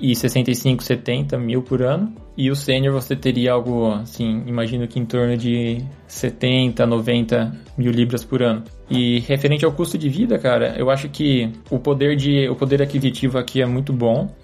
e 0.00 0.14
65, 0.14 0.82
70 0.82 1.38
mil 1.38 1.62
por 1.62 1.82
ano. 1.82 2.12
E 2.40 2.50
o 2.50 2.56
sênior 2.56 2.94
você 2.94 3.14
teria 3.14 3.52
algo 3.52 3.92
assim, 3.92 4.44
imagino 4.46 4.88
que 4.88 4.98
em 4.98 5.04
torno 5.04 5.36
de 5.36 5.84
70, 6.06 6.86
90 6.86 7.52
mil 7.76 7.92
libras 7.92 8.24
por 8.24 8.42
ano. 8.42 8.64
E 8.88 9.18
referente 9.20 9.62
ao 9.62 9.72
custo 9.72 9.98
de 9.98 10.08
vida, 10.08 10.38
cara, 10.38 10.74
eu 10.78 10.88
acho 10.88 11.10
que 11.10 11.52
o 11.70 11.78
poder 11.78 12.16
de 12.16 12.48
o 12.48 12.56
poder 12.56 12.80
aquisitivo 12.80 13.36
aqui 13.36 13.60
é 13.60 13.66
muito 13.66 13.92
bom 13.92 14.34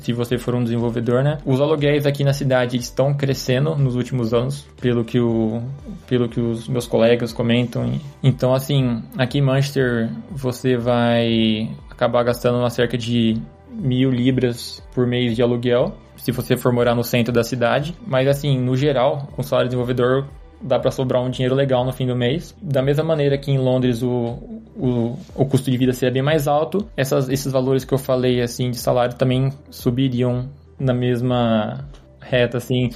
se 0.00 0.14
você 0.14 0.38
for 0.38 0.54
um 0.54 0.64
desenvolvedor, 0.64 1.22
né? 1.22 1.36
Os 1.44 1.60
aluguéis 1.60 2.06
aqui 2.06 2.24
na 2.24 2.32
cidade 2.32 2.78
estão 2.78 3.12
crescendo 3.12 3.76
nos 3.76 3.96
últimos 3.96 4.32
anos, 4.32 4.66
pelo 4.80 5.04
que, 5.04 5.20
o, 5.20 5.62
pelo 6.08 6.30
que 6.30 6.40
os 6.40 6.66
meus 6.66 6.86
colegas 6.86 7.34
comentam. 7.34 8.00
Então, 8.22 8.54
assim, 8.54 9.02
aqui 9.18 9.38
em 9.38 9.42
Manchester 9.42 10.08
você 10.30 10.74
vai 10.78 11.68
acabar 11.90 12.22
gastando 12.22 12.58
uma 12.58 12.70
cerca 12.70 12.96
de 12.96 13.36
mil 13.72 14.10
libras 14.10 14.82
por 14.94 15.06
mês 15.06 15.34
de 15.34 15.42
aluguel, 15.42 15.94
se 16.16 16.30
você 16.30 16.56
for 16.56 16.72
morar 16.72 16.94
no 16.94 17.02
centro 17.02 17.32
da 17.32 17.42
cidade. 17.42 17.96
Mas, 18.06 18.28
assim, 18.28 18.58
no 18.58 18.76
geral, 18.76 19.28
com 19.34 19.42
salário 19.42 19.68
de 19.68 19.74
desenvolvedor, 19.74 20.26
dá 20.62 20.78
para 20.78 20.90
sobrar 20.90 21.22
um 21.22 21.30
dinheiro 21.30 21.54
legal 21.54 21.84
no 21.84 21.92
fim 21.92 22.06
do 22.06 22.14
mês. 22.14 22.54
Da 22.62 22.82
mesma 22.82 23.02
maneira 23.02 23.36
que 23.36 23.50
em 23.50 23.58
Londres 23.58 24.02
o, 24.02 24.38
o, 24.76 25.18
o 25.34 25.44
custo 25.46 25.70
de 25.70 25.76
vida 25.76 25.92
seria 25.92 26.12
bem 26.12 26.22
mais 26.22 26.46
alto, 26.46 26.86
essas, 26.96 27.28
esses 27.28 27.52
valores 27.52 27.84
que 27.84 27.92
eu 27.92 27.98
falei 27.98 28.40
assim 28.40 28.70
de 28.70 28.78
salário 28.78 29.16
também 29.16 29.52
subiriam 29.70 30.48
na 30.78 30.94
mesma 30.94 31.84
reta 32.20 32.58
assim, 32.58 32.90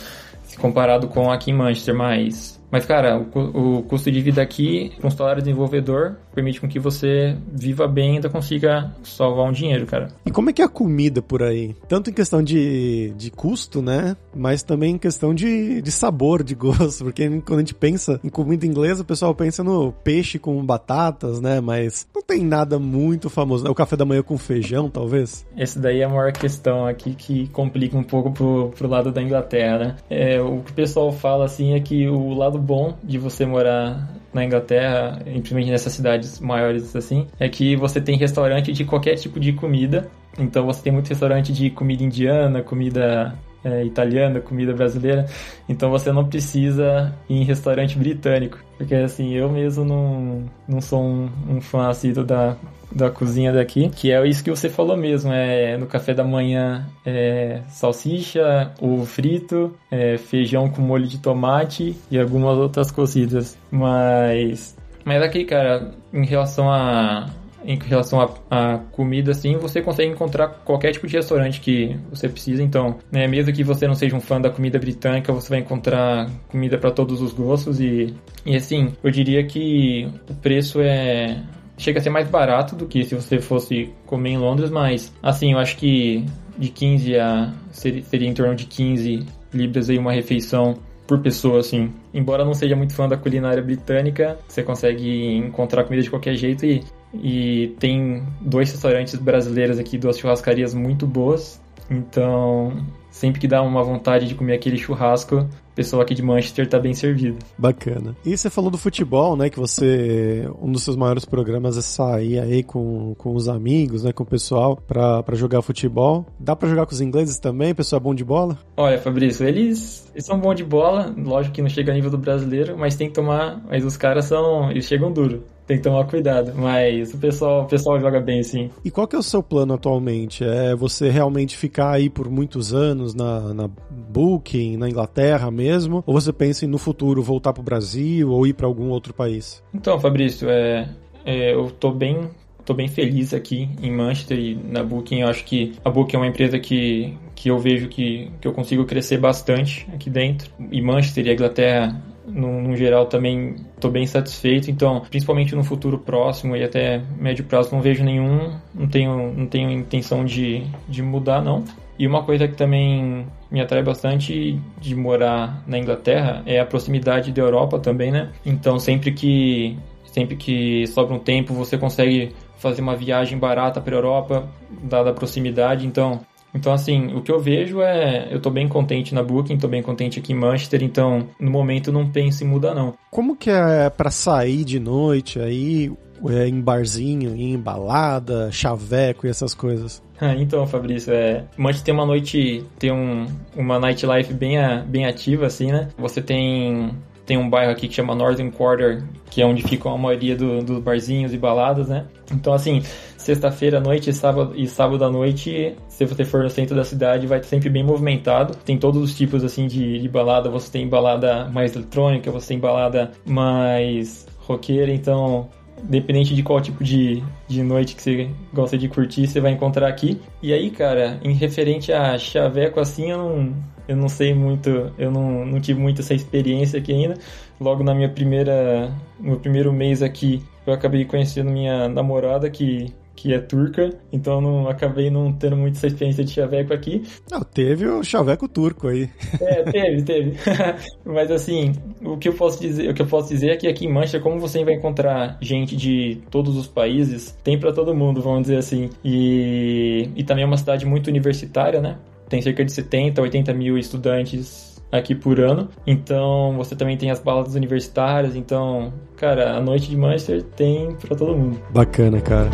comparado 0.61 1.09
com 1.09 1.31
aqui 1.31 1.51
em 1.51 1.55
Manchester, 1.55 1.95
mas 1.95 2.56
mas, 2.71 2.85
cara, 2.85 3.19
o, 3.19 3.79
o 3.79 3.83
custo 3.83 4.11
de 4.11 4.21
vida 4.21 4.43
aqui, 4.43 4.93
com 5.01 5.09
um 5.09 5.11
salário 5.11 5.43
desenvolvedor, 5.43 6.17
permite 6.35 6.61
com 6.61 6.69
que 6.69 6.79
você 6.79 7.37
viva 7.51 7.87
bem 7.87 8.13
e 8.13 8.15
ainda 8.17 8.29
consiga 8.29 8.93
salvar 9.03 9.49
um 9.49 9.53
dinheiro, 9.53 9.87
cara. 9.87 10.09
E 10.25 10.31
como 10.31 10.51
é 10.51 10.53
que 10.53 10.61
é 10.61 10.65
a 10.65 10.69
comida 10.69 11.23
por 11.23 11.43
aí? 11.43 11.75
Tanto 11.89 12.11
em 12.11 12.13
questão 12.13 12.43
de, 12.43 13.13
de 13.17 13.31
custo, 13.31 13.81
né? 13.81 14.17
Mas 14.35 14.63
também 14.63 14.95
em 14.95 14.99
questão 14.99 15.35
de, 15.35 15.81
de 15.81 15.91
sabor, 15.91 16.43
de 16.43 16.55
gosto. 16.55 17.05
Porque 17.05 17.29
quando 17.41 17.59
a 17.59 17.63
gente 17.63 17.75
pensa 17.75 18.21
em 18.23 18.29
comida 18.29 18.67
inglesa, 18.67 19.03
o 19.03 19.07
pessoal 19.07 19.35
pensa 19.35 19.63
no 19.63 19.93
peixe 19.93 20.39
com 20.39 20.65
batatas, 20.65 21.41
né? 21.41 21.61
Mas 21.61 22.07
não 22.15 22.23
tem 22.23 22.45
nada 22.45 22.79
muito 22.79 23.31
famoso. 23.31 23.67
É 23.67 23.71
o 23.71 23.75
café 23.75 23.97
da 23.97 24.05
manhã 24.05 24.23
com 24.23 24.37
feijão, 24.37 24.91
talvez? 24.91 25.47
Esse 25.57 25.79
daí 25.79 26.01
é 26.01 26.05
a 26.05 26.09
maior 26.09 26.33
questão 26.33 26.87
aqui 26.87 27.15
que 27.15 27.49
complica 27.49 27.97
um 27.97 28.03
pouco 28.03 28.31
pro, 28.33 28.73
pro 28.77 28.89
lado 28.89 29.11
da 29.11 29.23
Inglaterra, 29.23 29.79
né? 29.79 29.97
É, 30.11 30.41
o 30.41 30.61
que 30.61 30.73
o 30.73 30.75
pessoal 30.75 31.13
fala, 31.13 31.45
assim, 31.45 31.75
é 31.75 31.81
que 31.81 32.09
o 32.09 32.35
lado 32.35 32.56
lado 32.57 32.59
bom 32.59 32.97
de 33.05 33.19
você 33.19 33.45
morar 33.45 34.09
na 34.33 34.45
Inglaterra, 34.45 35.21
principalmente 35.23 35.71
nessas 35.71 35.93
cidades 35.93 36.41
maiores 36.41 36.95
assim, 36.97 37.27
é 37.39 37.49
que 37.49 37.77
você 37.77 38.01
tem 38.01 38.17
restaurante 38.17 38.73
de 38.73 38.85
qualquer 38.85 39.15
tipo 39.17 39.39
de 39.39 39.53
comida. 39.53 40.09
Então 40.39 40.67
você 40.67 40.83
tem 40.83 40.93
muito 40.93 41.09
restaurante 41.09 41.53
de 41.53 41.71
comida 41.71 42.03
indiana, 42.03 42.63
comida 42.63 43.35
é, 43.65 43.85
italiana, 43.85 44.41
comida 44.41 44.75
brasileira. 44.75 45.27
Então 45.69 45.91
você 45.91 46.13
não 46.13 46.25
precisa 46.27 47.15
ir 47.29 47.37
em 47.37 47.45
restaurante 47.45 47.99
britânico. 47.99 48.59
Porque 48.77 48.95
assim, 48.95 49.33
eu 49.33 49.51
mesmo 49.51 49.85
não, 49.85 50.45
não 50.69 50.81
sou 50.81 51.03
um, 51.03 51.31
um 51.49 51.61
fã 51.61 51.89
assíduo 51.89 52.25
da 52.25 52.57
da 52.97 53.11
cozinha 53.11 53.53
daqui, 53.53 53.91
que 53.91 54.11
é 54.11 54.27
isso 54.27 54.43
que 54.43 54.51
você 54.51 54.71
falou 54.71 54.97
mesmo, 54.97 55.31
é 55.31 55.77
no 55.77 55.87
café 55.87 56.15
da 56.15 56.25
manhã 56.25 56.87
é, 57.05 57.61
salsicha, 57.69 58.73
ovo 58.81 59.05
frito, 59.05 59.77
é, 59.91 60.17
feijão 60.17 60.69
com 60.69 60.81
molho 60.81 61.07
de 61.07 61.19
tomate 61.19 61.95
e 62.11 62.19
algumas 62.19 62.57
outras 62.57 62.91
cozidas. 62.91 63.59
Mas, 63.71 64.75
mas 65.05 65.23
aqui, 65.23 65.45
cara, 65.45 65.93
em 66.13 66.25
relação 66.25 66.71
a 66.71 67.29
em 67.67 67.77
relação 67.81 68.21
a, 68.49 68.79
comida, 68.93 69.33
assim, 69.33 69.57
você 69.57 69.83
consegue 69.83 70.13
encontrar 70.13 70.49
qualquer 70.65 70.93
tipo 70.93 71.07
de 71.09 71.17
restaurante 71.17 71.61
que 71.61 71.97
você 72.09 72.29
precisa. 72.29 72.63
Então, 72.63 72.99
né, 73.11 73.27
mesmo 73.27 73.53
que 73.53 73.65
você 73.65 73.89
não 73.89 73.95
seja 73.97 74.15
um 74.15 74.21
fã 74.21 74.41
da 74.41 74.49
comida 74.49 74.79
britânica, 74.79 75.33
você 75.33 75.49
vai 75.49 75.59
encontrar 75.59 76.31
comida 76.49 76.79
para 76.79 76.93
todos 76.93 77.21
os 77.21 77.33
gostos. 77.33 77.81
E, 77.81 78.15
e 78.45 78.55
assim, 78.55 78.93
eu 79.03 79.11
diria 79.11 79.45
que 79.45 80.09
o 80.31 80.35
preço 80.35 80.81
é 80.81 81.43
chega 81.77 81.99
a 81.99 82.03
ser 82.03 82.11
mais 82.11 82.29
barato 82.29 82.75
do 82.75 82.87
que 82.87 83.05
se 83.05 83.15
você 83.15 83.39
fosse 83.39 83.93
comer 84.07 84.31
em 84.31 84.39
Londres, 84.39 84.71
mas 84.71 85.13
assim, 85.23 85.53
eu 85.53 85.59
acho 85.59 85.77
que 85.77 86.25
de 86.59 86.69
15 86.71 87.19
a 87.19 87.53
seria, 87.71 88.03
seria 88.03 88.29
em 88.29 88.35
torno 88.35 88.55
de 88.55 88.65
15 88.65 89.27
libras 89.53 89.91
aí 89.91 89.99
uma 89.99 90.13
refeição 90.13 90.79
por 91.07 91.21
pessoa, 91.21 91.61
assim. 91.61 91.93
Embora 92.13 92.45
não 92.45 92.55
seja 92.55 92.75
muito 92.75 92.95
fã 92.95 93.09
da 93.09 93.17
culinária 93.17 93.63
britânica, 93.63 94.39
você 94.49 94.63
consegue 94.63 95.37
encontrar 95.37 95.85
comida 95.85 96.03
de 96.03 96.11
qualquer 96.11 96.35
jeito 96.35 96.67
e, 96.67 96.83
e 97.15 97.75
tem 97.79 98.25
dois 98.41 98.73
restaurantes 98.73 99.15
brasileiros 99.15 99.79
aqui, 99.79 99.97
duas 99.97 100.19
churrascarias 100.19 100.75
muito 100.75 101.07
boas. 101.07 101.63
Então, 101.89 102.85
sempre 103.11 103.41
que 103.41 103.47
dá 103.47 103.63
uma 103.63 103.83
vontade 103.85 104.27
de 104.27 104.35
comer 104.35 104.55
aquele 104.55 104.77
churrasco, 104.77 105.49
pessoal 105.77 106.03
aqui 106.03 106.15
de 106.15 106.23
Manchester 106.23 106.67
tá 106.67 106.79
bem 106.79 106.95
servido. 106.95 107.39
Bacana. 107.57 108.17
E 108.25 108.37
você 108.37 108.49
falou 108.49 108.71
do 108.71 108.79
futebol, 108.79 109.37
né? 109.37 109.51
Que 109.51 109.61
você. 109.61 110.49
Um 110.61 110.73
dos 110.73 110.83
seus 110.83 110.97
maiores 110.97 111.25
programas 111.25 111.77
é 111.77 111.83
sair 111.83 112.41
aí 112.41 112.63
com, 112.63 113.15
com 113.17 113.35
os 113.35 113.49
amigos, 113.49 114.03
né? 114.03 114.13
Com 114.13 114.25
o 114.25 114.27
pessoal 114.27 114.77
pra, 114.77 115.23
pra 115.23 115.37
jogar 115.37 115.61
futebol. 115.63 116.27
Dá 116.41 116.57
pra 116.57 116.69
jogar 116.69 116.87
com 116.87 116.93
os 116.93 117.01
ingleses 117.01 117.39
também? 117.39 117.73
O 117.73 117.77
pessoal 117.77 118.01
é 118.01 118.03
bom 118.03 118.15
de 118.15 118.25
bola? 118.25 118.59
Olha, 118.77 118.99
Fabrício, 118.99 119.47
eles, 119.47 120.11
eles 120.15 120.25
são 120.25 120.41
bons 120.41 120.55
de 120.55 120.65
bola. 120.65 121.15
Lógico 121.17 121.55
que 121.55 121.63
não 121.63 121.69
chega 121.69 121.93
a 121.93 121.95
nível 121.95 122.11
do 122.11 122.19
brasileiro, 122.19 122.77
mas 122.79 122.97
tem 122.97 123.09
que 123.09 123.15
tomar. 123.15 123.63
Mas 123.69 123.85
os 123.85 123.97
caras 123.97 124.25
são. 124.25 124.71
Eles 124.71 124.87
chegam 124.87 125.13
duro 125.13 125.45
tem 125.67 125.77
que 125.77 125.83
tomar 125.83 126.05
cuidado. 126.05 126.53
Mas 126.55 127.13
o 127.13 127.19
pessoal, 127.19 127.63
o 127.63 127.67
pessoal 127.67 128.01
joga 128.01 128.21
bem, 128.21 128.43
sim. 128.43 128.71
E 128.85 128.91
qual 128.91 129.07
que 129.07 129.17
é 129.17 129.19
o 129.19 129.23
seu 129.23 129.43
plano 129.43 129.75
atualmente? 129.75 130.45
É 130.45 130.75
você 130.75 131.11
realmente 131.11 131.57
ficar 131.57 131.91
aí 131.91 132.09
por 132.09 132.31
muitos 132.31 132.73
anos 132.73 133.15
na, 133.15 133.53
na 133.53 133.69
Booking, 133.91 134.77
na 134.77 134.89
Inglaterra 134.89 135.51
mesmo? 135.51 136.03
Ou 136.07 136.15
você 136.15 136.33
pensa 136.33 136.65
em 136.65 136.69
no 136.69 136.79
futuro 136.79 137.23
voltar 137.23 137.53
para 137.53 137.61
o 137.61 137.65
Brasil 137.65 138.31
ou 138.31 138.47
ir 138.47 138.55
para 138.55 138.67
algum 138.67 138.89
outro 138.91 139.13
país? 139.13 139.63
Então, 139.75 139.99
Fabrício, 139.99 140.49
é, 140.49 140.89
é, 141.25 141.55
eu 141.55 141.71
tô 141.71 141.91
bem 141.91 142.31
tô 142.65 142.75
bem 142.75 142.89
feliz 142.89 143.33
aqui 143.33 143.71
em 143.81 143.93
Manchester 143.93 144.37
e 144.37 144.57
na 144.57 144.83
Booking. 144.83 145.21
Eu 145.21 145.29
acho 145.29 145.45
que 145.45 145.75
a 145.85 145.89
Booking 145.89 146.17
é 146.17 146.19
uma 146.19 146.27
empresa 146.27 146.59
que, 146.59 147.17
que 147.35 147.49
eu 147.49 147.59
vejo 147.59 147.87
que, 147.87 148.29
que 148.41 148.49
eu 148.49 148.53
consigo 148.53 148.85
crescer 148.85 149.19
bastante 149.19 149.87
aqui 149.95 150.11
dentro. 150.11 150.51
E 150.73 150.83
Manchester 150.83 151.27
e 151.27 151.31
a 151.31 151.33
Inglaterra 151.33 152.03
no, 152.27 152.61
no, 152.61 152.77
geral 152.77 153.07
também 153.07 153.57
estou 153.75 153.91
bem 153.91 154.07
satisfeito. 154.07 154.71
Então, 154.71 155.01
principalmente 155.09 155.55
no 155.55 155.65
futuro 155.65 155.99
próximo 155.99 156.57
e 156.57 156.65
até 156.65 157.03
médio 157.19 157.45
prazo, 157.45 157.75
não 157.75 157.81
vejo 157.81 158.05
nenhum, 158.05 158.55
não 158.75 158.89
tenho, 158.89 159.33
não 159.33 159.47
tenho 159.47 159.71
intenção 159.71 160.25
de, 160.25 160.65
de 160.89 161.03
mudar, 161.03 161.43
não. 161.43 161.65
E 161.99 162.07
uma 162.07 162.23
coisa 162.25 162.47
que 162.47 162.55
também 162.55 163.27
me 163.51 163.61
atrai 163.61 163.83
bastante 163.83 164.61
de 164.81 164.95
morar 164.95 165.63
na 165.67 165.79
Inglaterra 165.79 166.43
é 166.45 166.61
a 166.61 166.67
proximidade 166.67 167.33
da 167.33 167.41
Europa 167.41 167.79
também, 167.79 168.11
né? 168.11 168.31
Então, 168.45 168.79
sempre 168.79 169.13
que 169.13 169.79
sempre 170.05 170.35
que 170.35 170.87
sobra 170.87 171.15
um 171.15 171.19
tempo, 171.19 171.53
você 171.53 171.77
consegue 171.77 172.35
fazer 172.57 172.81
uma 172.81 172.97
viagem 172.97 173.39
barata 173.39 173.83
para 173.83 173.95
a 173.95 173.99
Europa, 173.99 174.49
dada 174.83 175.11
a 175.11 175.13
proximidade. 175.13 175.87
Então, 175.87 176.21
então, 176.55 176.73
assim, 176.73 177.15
o 177.15 177.23
que 177.23 177.31
eu 177.31 177.39
vejo 177.39 177.83
é. 177.83 178.29
Eu 178.31 178.41
tô 178.41 178.51
bem 178.51 178.67
contente 178.67 179.15
na 179.15 179.23
Booking, 179.23 179.59
tô 179.59 179.69
bem 179.69 179.83
contente 179.83 180.19
aqui 180.19 180.33
em 180.33 180.37
Manchester, 180.37 180.83
então 180.83 181.29
no 181.39 181.51
momento 181.51 181.93
não 181.93 182.09
penso 182.09 182.45
em 182.45 182.47
mudar, 182.47 182.75
não. 182.75 182.95
Como 183.11 183.37
que 183.37 183.51
é 183.51 183.91
para 183.91 184.11
sair 184.11 184.65
de 184.65 184.81
noite 184.81 185.39
aí, 185.39 185.93
é, 186.29 186.49
em 186.49 186.61
barzinho, 186.61 187.37
em 187.37 187.59
balada, 187.59 188.51
chaveco 188.51 189.27
e 189.27 189.31
essas 189.31 189.55
coisas? 189.55 190.03
então, 190.39 190.67
Fabrício, 190.67 191.13
é, 191.13 191.45
Manchester 191.57 191.85
tem 191.85 191.95
uma 191.95 192.07
noite, 192.07 192.65
tem 192.79 192.91
um, 192.91 193.27
uma 193.55 193.79
nightlife 193.79 194.33
bem, 194.33 194.57
bem 194.87 195.05
ativa, 195.05 195.47
assim, 195.47 195.71
né? 195.71 195.89
Você 195.99 196.23
tem 196.23 196.91
tem 197.27 197.37
um 197.37 197.51
bairro 197.51 197.73
aqui 197.73 197.89
que 197.89 197.95
chama 197.95 198.15
Northern 198.15 198.53
Quarter, 198.53 199.03
que 199.29 199.43
é 199.43 199.47
onde 199.47 199.61
ficam 199.65 199.93
a 199.93 199.99
maioria 199.99 200.37
dos 200.37 200.63
do 200.63 200.81
barzinhos 200.81 201.35
e 201.35 201.37
baladas, 201.37 201.89
né? 201.89 202.07
Então, 202.31 202.53
assim, 202.53 202.83
sexta-feira 203.27 203.79
à 203.79 203.81
noite 203.81 204.11
e 204.11 204.13
sábado, 204.13 204.53
e 204.57 204.67
sábado 204.69 205.05
à 205.05 205.11
noite, 205.11 205.77
se 205.89 206.05
você 206.05 206.25
for 206.25 206.43
no 206.43 206.51
centro 206.51 206.77
da 206.77 206.85
cidade, 206.85 207.27
vai 207.27 207.39
estar 207.39 207.49
sempre 207.49 207.69
bem 207.69 207.85
movimentado. 207.85 208.57
Tem 208.65 208.79
todos 208.79 209.03
os 209.03 209.17
tipos, 209.17 209.45
assim, 209.45 209.67
de, 209.67 209.99
de 209.99 210.09
balada. 210.09 210.49
Você 210.49 210.71
tem 210.71 210.89
balada 210.89 211.49
mais 211.49 211.75
eletrônica, 211.75 212.31
você 212.31 212.49
tem 212.49 212.59
balada 212.59 213.11
mais 213.27 214.27
roqueira, 214.39 214.93
então 214.93 215.49
Independente 215.83 216.35
de 216.35 216.43
qual 216.43 216.61
tipo 216.61 216.83
de, 216.83 217.23
de 217.47 217.63
noite 217.63 217.95
que 217.95 218.03
você 218.03 218.31
gosta 218.53 218.79
de 218.79 218.89
curtir, 218.89 219.27
você 219.27 219.41
vai 219.41 219.53
encontrar 219.53 219.89
aqui. 219.89 220.19
E 220.43 220.53
aí, 220.53 220.71
cara, 220.71 221.21
em 221.23 221.35
referente 221.35 221.93
a 221.93 222.17
chaveco, 222.19 222.81
assim, 222.81 223.11
eu 223.11 223.19
não, 223.19 223.55
eu 223.87 223.97
não 223.97 224.09
sei 224.09 224.33
muito, 224.33 224.91
eu 224.99 225.11
não, 225.11 225.45
não 225.45 225.61
tive 225.61 225.79
muito 225.79 226.01
essa 226.01 226.15
experiência 226.15 226.79
aqui 226.79 226.93
ainda. 226.93 227.19
Logo 227.61 227.85
na 227.85 227.95
minha 227.95 228.09
primeira, 228.09 228.91
no 229.21 229.33
meu 229.33 229.39
primeiro 229.39 229.73
mês 229.73 230.03
aqui, 230.03 230.43
eu 230.67 230.73
acabei 230.73 231.05
conhecendo 231.05 231.51
minha 231.51 231.89
namorada 231.89 232.49
que 232.49 232.87
que 233.17 233.33
é 233.33 233.41
turca, 233.41 233.91
então 234.13 234.41
não 234.41 234.69
acabei 234.69 235.11
não 235.11 235.33
tendo 235.33 235.57
muita 235.57 235.79
essa 235.79 235.87
experiência 235.87 236.23
de 236.23 236.31
chaveco 236.31 236.73
aqui. 236.73 237.03
Não, 237.31 237.41
teve 237.41 237.87
o 237.87 238.05
chaveco 238.05 238.47
turco 238.47 238.89
aí. 238.89 239.09
É, 239.41 239.63
teve, 239.65 240.03
teve. 240.03 240.37
Mas 241.05 241.31
assim, 241.31 241.73
o 242.05 242.19
que 242.19 242.29
eu 242.29 242.35
posso 242.35 242.61
dizer, 242.61 242.91
o 242.91 242.95
que 242.95 243.03
eu 243.03 243.07
posso 243.07 243.29
dizer 243.29 243.51
é 243.51 243.57
que 243.57 243.67
aqui 243.67 243.87
em 243.87 243.93
Manchester, 243.93 244.21
como 244.21 244.39
você 244.39 244.63
vai 244.65 244.75
encontrar 244.75 245.39
gente 245.41 245.75
de 245.75 246.21
todos 246.31 246.57
os 246.57 246.67
países, 246.67 247.37
tem 247.43 247.59
para 247.59 247.73
todo 247.73 247.95
mundo, 247.95 248.21
vamos 248.21 248.43
dizer 248.43 248.59
assim. 248.59 248.91
E, 249.03 250.11
e 250.15 250.23
também 250.23 250.45
é 250.45 250.47
uma 250.47 250.59
cidade 250.59 250.85
muito 250.85 251.09
universitária, 251.09 251.81
né? 251.81 251.97
Tem 252.29 252.43
cerca 252.43 252.65
de 252.65 252.73
70, 252.73 253.23
80 253.23 253.55
mil 253.55 253.79
estudantes 253.79 254.77
aqui 254.91 255.15
por 255.15 255.41
ano. 255.41 255.69
Então 255.87 256.55
você 256.57 256.75
também 256.75 256.97
tem 256.97 257.11
as 257.11 257.21
baladas 257.21 257.55
universitárias. 257.55 258.37
Então, 258.37 258.93
cara, 259.17 259.57
a 259.57 259.61
noite 259.61 259.89
de 259.89 259.97
Manchester 259.97 260.43
tem 260.43 260.95
para 260.95 261.17
todo 261.17 261.37
mundo. 261.37 261.61
Bacana, 261.71 262.21
cara. 262.21 262.51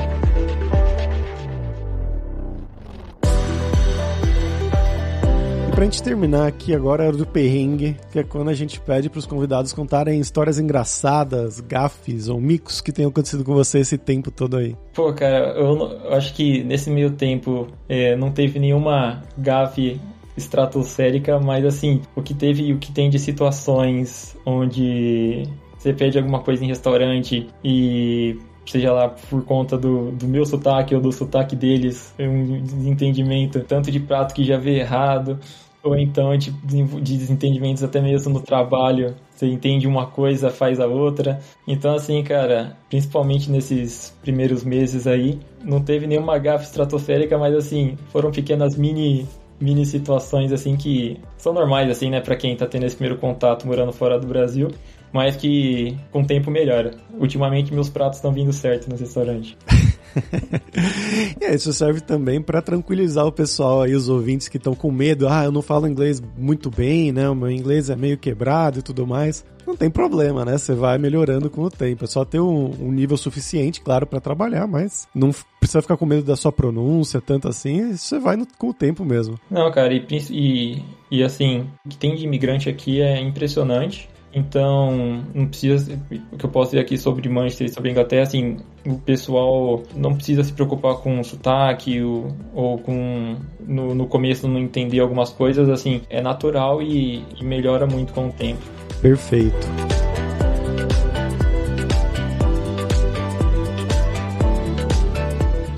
Pra 5.82 5.90
gente 5.90 6.02
terminar 6.02 6.46
aqui 6.46 6.72
agora 6.72 7.10
do 7.10 7.26
perrengue, 7.26 7.96
que 8.12 8.20
é 8.20 8.22
quando 8.22 8.50
a 8.50 8.54
gente 8.54 8.78
pede 8.78 9.10
pros 9.10 9.26
convidados 9.26 9.72
contarem 9.72 10.20
histórias 10.20 10.56
engraçadas, 10.56 11.58
gafes 11.58 12.28
ou 12.28 12.40
micos 12.40 12.80
que 12.80 12.92
tenham 12.92 13.10
acontecido 13.10 13.42
com 13.42 13.52
você 13.52 13.80
esse 13.80 13.98
tempo 13.98 14.30
todo 14.30 14.58
aí. 14.58 14.76
Pô, 14.94 15.12
cara, 15.12 15.54
eu, 15.56 15.76
eu 16.04 16.14
acho 16.14 16.34
que 16.34 16.62
nesse 16.62 16.88
meio 16.88 17.10
tempo 17.10 17.66
é, 17.88 18.14
não 18.14 18.30
teve 18.30 18.60
nenhuma 18.60 19.22
gafe 19.36 20.00
estratosférica, 20.36 21.40
mas 21.40 21.64
assim, 21.64 22.00
o 22.14 22.22
que 22.22 22.32
teve 22.32 22.62
e 22.62 22.72
o 22.72 22.78
que 22.78 22.92
tem 22.92 23.10
de 23.10 23.18
situações 23.18 24.36
onde 24.46 25.42
você 25.76 25.92
pede 25.92 26.16
alguma 26.16 26.42
coisa 26.42 26.64
em 26.64 26.68
restaurante 26.68 27.48
e 27.64 28.38
seja 28.64 28.92
lá 28.92 29.08
por 29.08 29.44
conta 29.44 29.76
do, 29.76 30.12
do 30.12 30.26
meu 30.26 30.46
sotaque 30.46 30.94
ou 30.94 31.00
do 31.00 31.12
sotaque 31.12 31.56
deles, 31.56 32.14
um 32.18 32.62
desentendimento 32.62 33.60
tanto 33.60 33.90
de 33.90 33.98
prato 33.98 34.34
que 34.34 34.44
já 34.44 34.56
veio 34.56 34.78
errado, 34.78 35.38
ou 35.82 35.96
então 35.96 36.36
de, 36.36 36.50
de 36.50 37.18
desentendimentos 37.18 37.82
até 37.82 38.00
mesmo 38.00 38.32
no 38.32 38.40
trabalho. 38.40 39.14
Você 39.34 39.46
entende 39.46 39.86
uma 39.86 40.06
coisa, 40.06 40.50
faz 40.50 40.78
a 40.78 40.86
outra. 40.86 41.40
Então, 41.66 41.94
assim, 41.94 42.22
cara, 42.22 42.76
principalmente 42.88 43.50
nesses 43.50 44.16
primeiros 44.22 44.62
meses 44.62 45.06
aí, 45.06 45.40
não 45.64 45.82
teve 45.82 46.06
nenhuma 46.06 46.38
gafe 46.38 46.64
estratosférica, 46.66 47.36
mas 47.36 47.54
assim, 47.54 47.96
foram 48.12 48.30
pequenas 48.30 48.76
mini 48.76 49.26
mini 49.60 49.86
situações 49.86 50.52
assim 50.52 50.76
que 50.76 51.20
são 51.38 51.52
normais 51.52 51.88
assim, 51.88 52.10
né, 52.10 52.20
para 52.20 52.34
quem 52.34 52.56
tá 52.56 52.66
tendo 52.66 52.84
esse 52.84 52.96
primeiro 52.96 53.20
contato 53.20 53.64
morando 53.64 53.92
fora 53.92 54.18
do 54.18 54.26
Brasil, 54.26 54.68
mas 55.12 55.36
que 55.36 55.96
com 56.10 56.22
o 56.22 56.26
tempo 56.26 56.50
melhora. 56.50 56.92
Ultimamente 57.18 57.72
meus 57.72 57.88
pratos 57.88 58.18
estão 58.18 58.32
vindo 58.32 58.52
certo 58.52 58.88
no 58.88 58.96
restaurante. 58.96 59.56
é, 61.40 61.54
isso 61.54 61.72
serve 61.72 62.00
também 62.00 62.40
para 62.40 62.62
tranquilizar 62.62 63.26
o 63.26 63.32
pessoal 63.32 63.82
aí, 63.82 63.94
os 63.94 64.08
ouvintes 64.08 64.48
que 64.48 64.56
estão 64.56 64.74
com 64.74 64.90
medo. 64.90 65.28
Ah, 65.28 65.44
eu 65.44 65.52
não 65.52 65.62
falo 65.62 65.86
inglês 65.86 66.22
muito 66.36 66.70
bem, 66.70 67.12
né? 67.12 67.28
O 67.28 67.34
meu 67.34 67.50
inglês 67.50 67.90
é 67.90 67.96
meio 67.96 68.18
quebrado 68.18 68.78
e 68.78 68.82
tudo 68.82 69.06
mais. 69.06 69.44
Não 69.66 69.76
tem 69.76 69.88
problema, 69.88 70.44
né? 70.44 70.58
Você 70.58 70.74
vai 70.74 70.98
melhorando 70.98 71.48
com 71.48 71.62
o 71.62 71.70
tempo. 71.70 72.04
É 72.04 72.06
só 72.06 72.24
ter 72.24 72.40
um, 72.40 72.70
um 72.80 72.90
nível 72.90 73.16
suficiente, 73.16 73.80
claro, 73.80 74.06
para 74.06 74.20
trabalhar, 74.20 74.66
mas 74.66 75.06
não 75.14 75.30
precisa 75.60 75.82
ficar 75.82 75.96
com 75.96 76.04
medo 76.04 76.24
da 76.24 76.36
sua 76.36 76.50
pronúncia, 76.50 77.20
tanto 77.20 77.48
assim. 77.48 77.96
Você 77.96 78.18
vai 78.18 78.36
no, 78.36 78.46
com 78.58 78.70
o 78.70 78.74
tempo 78.74 79.04
mesmo. 79.04 79.38
Não, 79.50 79.70
cara, 79.70 79.94
e, 79.94 80.04
e, 80.30 80.82
e 81.10 81.22
assim, 81.22 81.66
o 81.86 81.88
que 81.88 81.96
tem 81.96 82.16
de 82.16 82.24
imigrante 82.24 82.68
aqui 82.68 83.00
é 83.00 83.20
impressionante. 83.20 84.08
Então, 84.34 85.22
não 85.34 85.46
precisa. 85.46 85.98
O 86.32 86.38
que 86.38 86.44
eu 86.44 86.50
posso 86.50 86.70
dizer 86.70 86.80
aqui 86.80 86.96
sobre 86.96 87.28
Manchester 87.28 87.66
e 87.66 87.70
sobre 87.70 87.90
Inglaterra, 87.90 88.22
assim, 88.22 88.56
o 88.86 88.98
pessoal 88.98 89.82
não 89.94 90.14
precisa 90.14 90.42
se 90.42 90.52
preocupar 90.52 90.96
com 90.96 91.22
sotaque 91.22 92.02
ou, 92.02 92.28
ou 92.54 92.78
com. 92.78 93.36
No, 93.60 93.94
no 93.94 94.06
começo 94.06 94.48
não 94.48 94.58
entender 94.58 95.00
algumas 95.00 95.30
coisas, 95.30 95.68
assim, 95.68 96.00
é 96.08 96.22
natural 96.22 96.80
e, 96.82 97.24
e 97.38 97.44
melhora 97.44 97.86
muito 97.86 98.12
com 98.12 98.28
o 98.28 98.32
tempo. 98.32 98.62
Perfeito. 99.02 99.68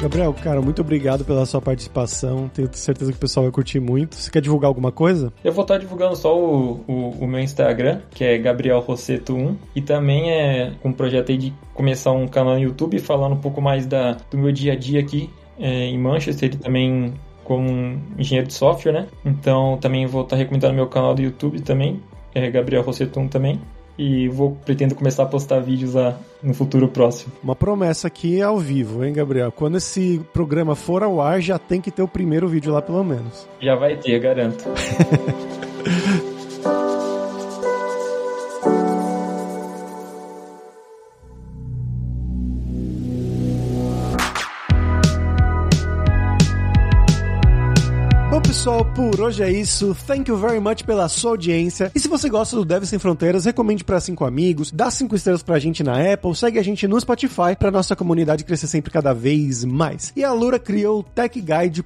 Gabriel, 0.05 0.35
cara, 0.35 0.61
muito 0.61 0.83
obrigado 0.83 1.25
pela 1.25 1.47
sua 1.47 1.63
participação. 1.63 2.47
Tenho 2.53 2.69
certeza 2.75 3.11
que 3.11 3.17
o 3.17 3.21
pessoal 3.21 3.45
vai 3.45 3.51
curtir 3.51 3.81
muito. 3.81 4.17
Você 4.17 4.31
quer 4.31 4.43
divulgar 4.43 4.69
alguma 4.69 4.93
coisa? 4.93 5.33
Eu 5.43 5.51
vou 5.51 5.63
estar 5.63 5.79
divulgando 5.79 6.15
só 6.15 6.39
o, 6.39 6.85
o, 6.87 7.11
o 7.21 7.27
meu 7.27 7.41
Instagram, 7.41 8.03
que 8.11 8.23
é 8.23 8.37
Gabriel 8.37 8.81
Rosseto 8.81 9.35
1. 9.35 9.57
E 9.75 9.81
também 9.81 10.31
é 10.31 10.73
um 10.85 10.93
projeto 10.93 11.33
aí 11.33 11.39
de 11.39 11.55
começar 11.73 12.13
um 12.13 12.29
canal 12.29 12.53
no 12.53 12.61
YouTube 12.61 12.99
falando 12.99 13.33
um 13.33 13.41
pouco 13.41 13.63
mais 13.63 13.87
da, 13.87 14.19
do 14.31 14.37
meu 14.37 14.53
dia 14.53 14.75
a 14.75 14.77
dia 14.77 15.01
aqui 15.01 15.31
é, 15.59 15.87
em 15.87 15.97
Manchester 15.97 16.53
e 16.53 16.57
também 16.59 17.15
como 17.43 17.99
engenheiro 18.19 18.47
de 18.47 18.53
software, 18.53 18.93
né? 18.93 19.07
Então 19.25 19.79
também 19.79 20.05
vou 20.05 20.21
estar 20.21 20.37
recomendando 20.37 20.75
meu 20.75 20.87
canal 20.87 21.15
do 21.15 21.23
YouTube 21.23 21.63
também, 21.63 22.03
é 22.35 22.51
Gabriel 22.51 22.83
Rosseto 22.83 23.19
1 23.21 23.29
também 23.29 23.59
e 23.99 24.29
vou 24.29 24.57
pretendo 24.65 24.95
começar 24.95 25.23
a 25.23 25.27
postar 25.27 25.61
vídeos 25.61 25.95
lá 25.95 26.19
no 26.43 26.53
futuro 26.53 26.89
próximo. 26.89 27.33
Uma 27.43 27.55
promessa 27.55 28.09
aqui 28.09 28.41
ao 28.43 28.59
vivo, 28.59 29.05
hein, 29.05 29.13
Gabriel? 29.13 29.53
Quando 29.53 29.77
esse 29.77 30.21
programa 30.33 30.75
for 30.75 31.03
ao 31.03 31.21
ar, 31.21 31.41
já 31.41 31.59
tem 31.59 31.81
que 31.81 31.91
ter 31.91 32.03
o 32.03 32.09
primeiro 32.09 32.49
vídeo 32.49 32.73
lá 32.73 32.83
pelo 32.83 33.05
menos. 33.05 33.49
Já 33.61 33.75
vai 33.77 33.97
ter, 33.97 34.19
garanto. 34.19 34.65
pessoal, 48.65 48.85
por 48.95 49.21
hoje 49.21 49.43
é 49.43 49.51
isso. 49.51 49.95
Thank 50.07 50.31
you 50.31 50.39
very 50.39 50.59
much 50.59 50.85
pela 50.85 51.07
sua 51.07 51.33
audiência. 51.33 51.93
E 51.95 52.01
se 52.01 52.09
você 52.09 52.31
gosta 52.31 52.57
do 52.57 52.65
Deve 52.65 52.87
Sem 52.87 52.99
Fronteiras, 52.99 53.45
recomende 53.45 53.85
para 53.85 54.01
cinco 54.01 54.25
amigos, 54.25 54.73
dá 54.73 54.91
cinco 54.91 55.15
estrelas 55.15 55.43
pra 55.43 55.59
gente 55.59 55.85
na 55.85 56.01
Apple, 56.15 56.35
segue 56.35 56.59
a 56.59 56.63
gente 56.63 56.89
no 56.89 56.99
Spotify 56.99 57.55
pra 57.59 57.71
nossa 57.71 57.95
comunidade 57.95 58.43
crescer 58.43 58.67
sempre 58.67 58.91
cada 58.91 59.13
vez 59.13 59.67
mais. 59.67 60.15
E 60.17 60.25
a 60.25 60.33
Lura 60.33 60.59
criou 60.59 61.01
o 61.01 61.03
techguide.sh 61.03 61.85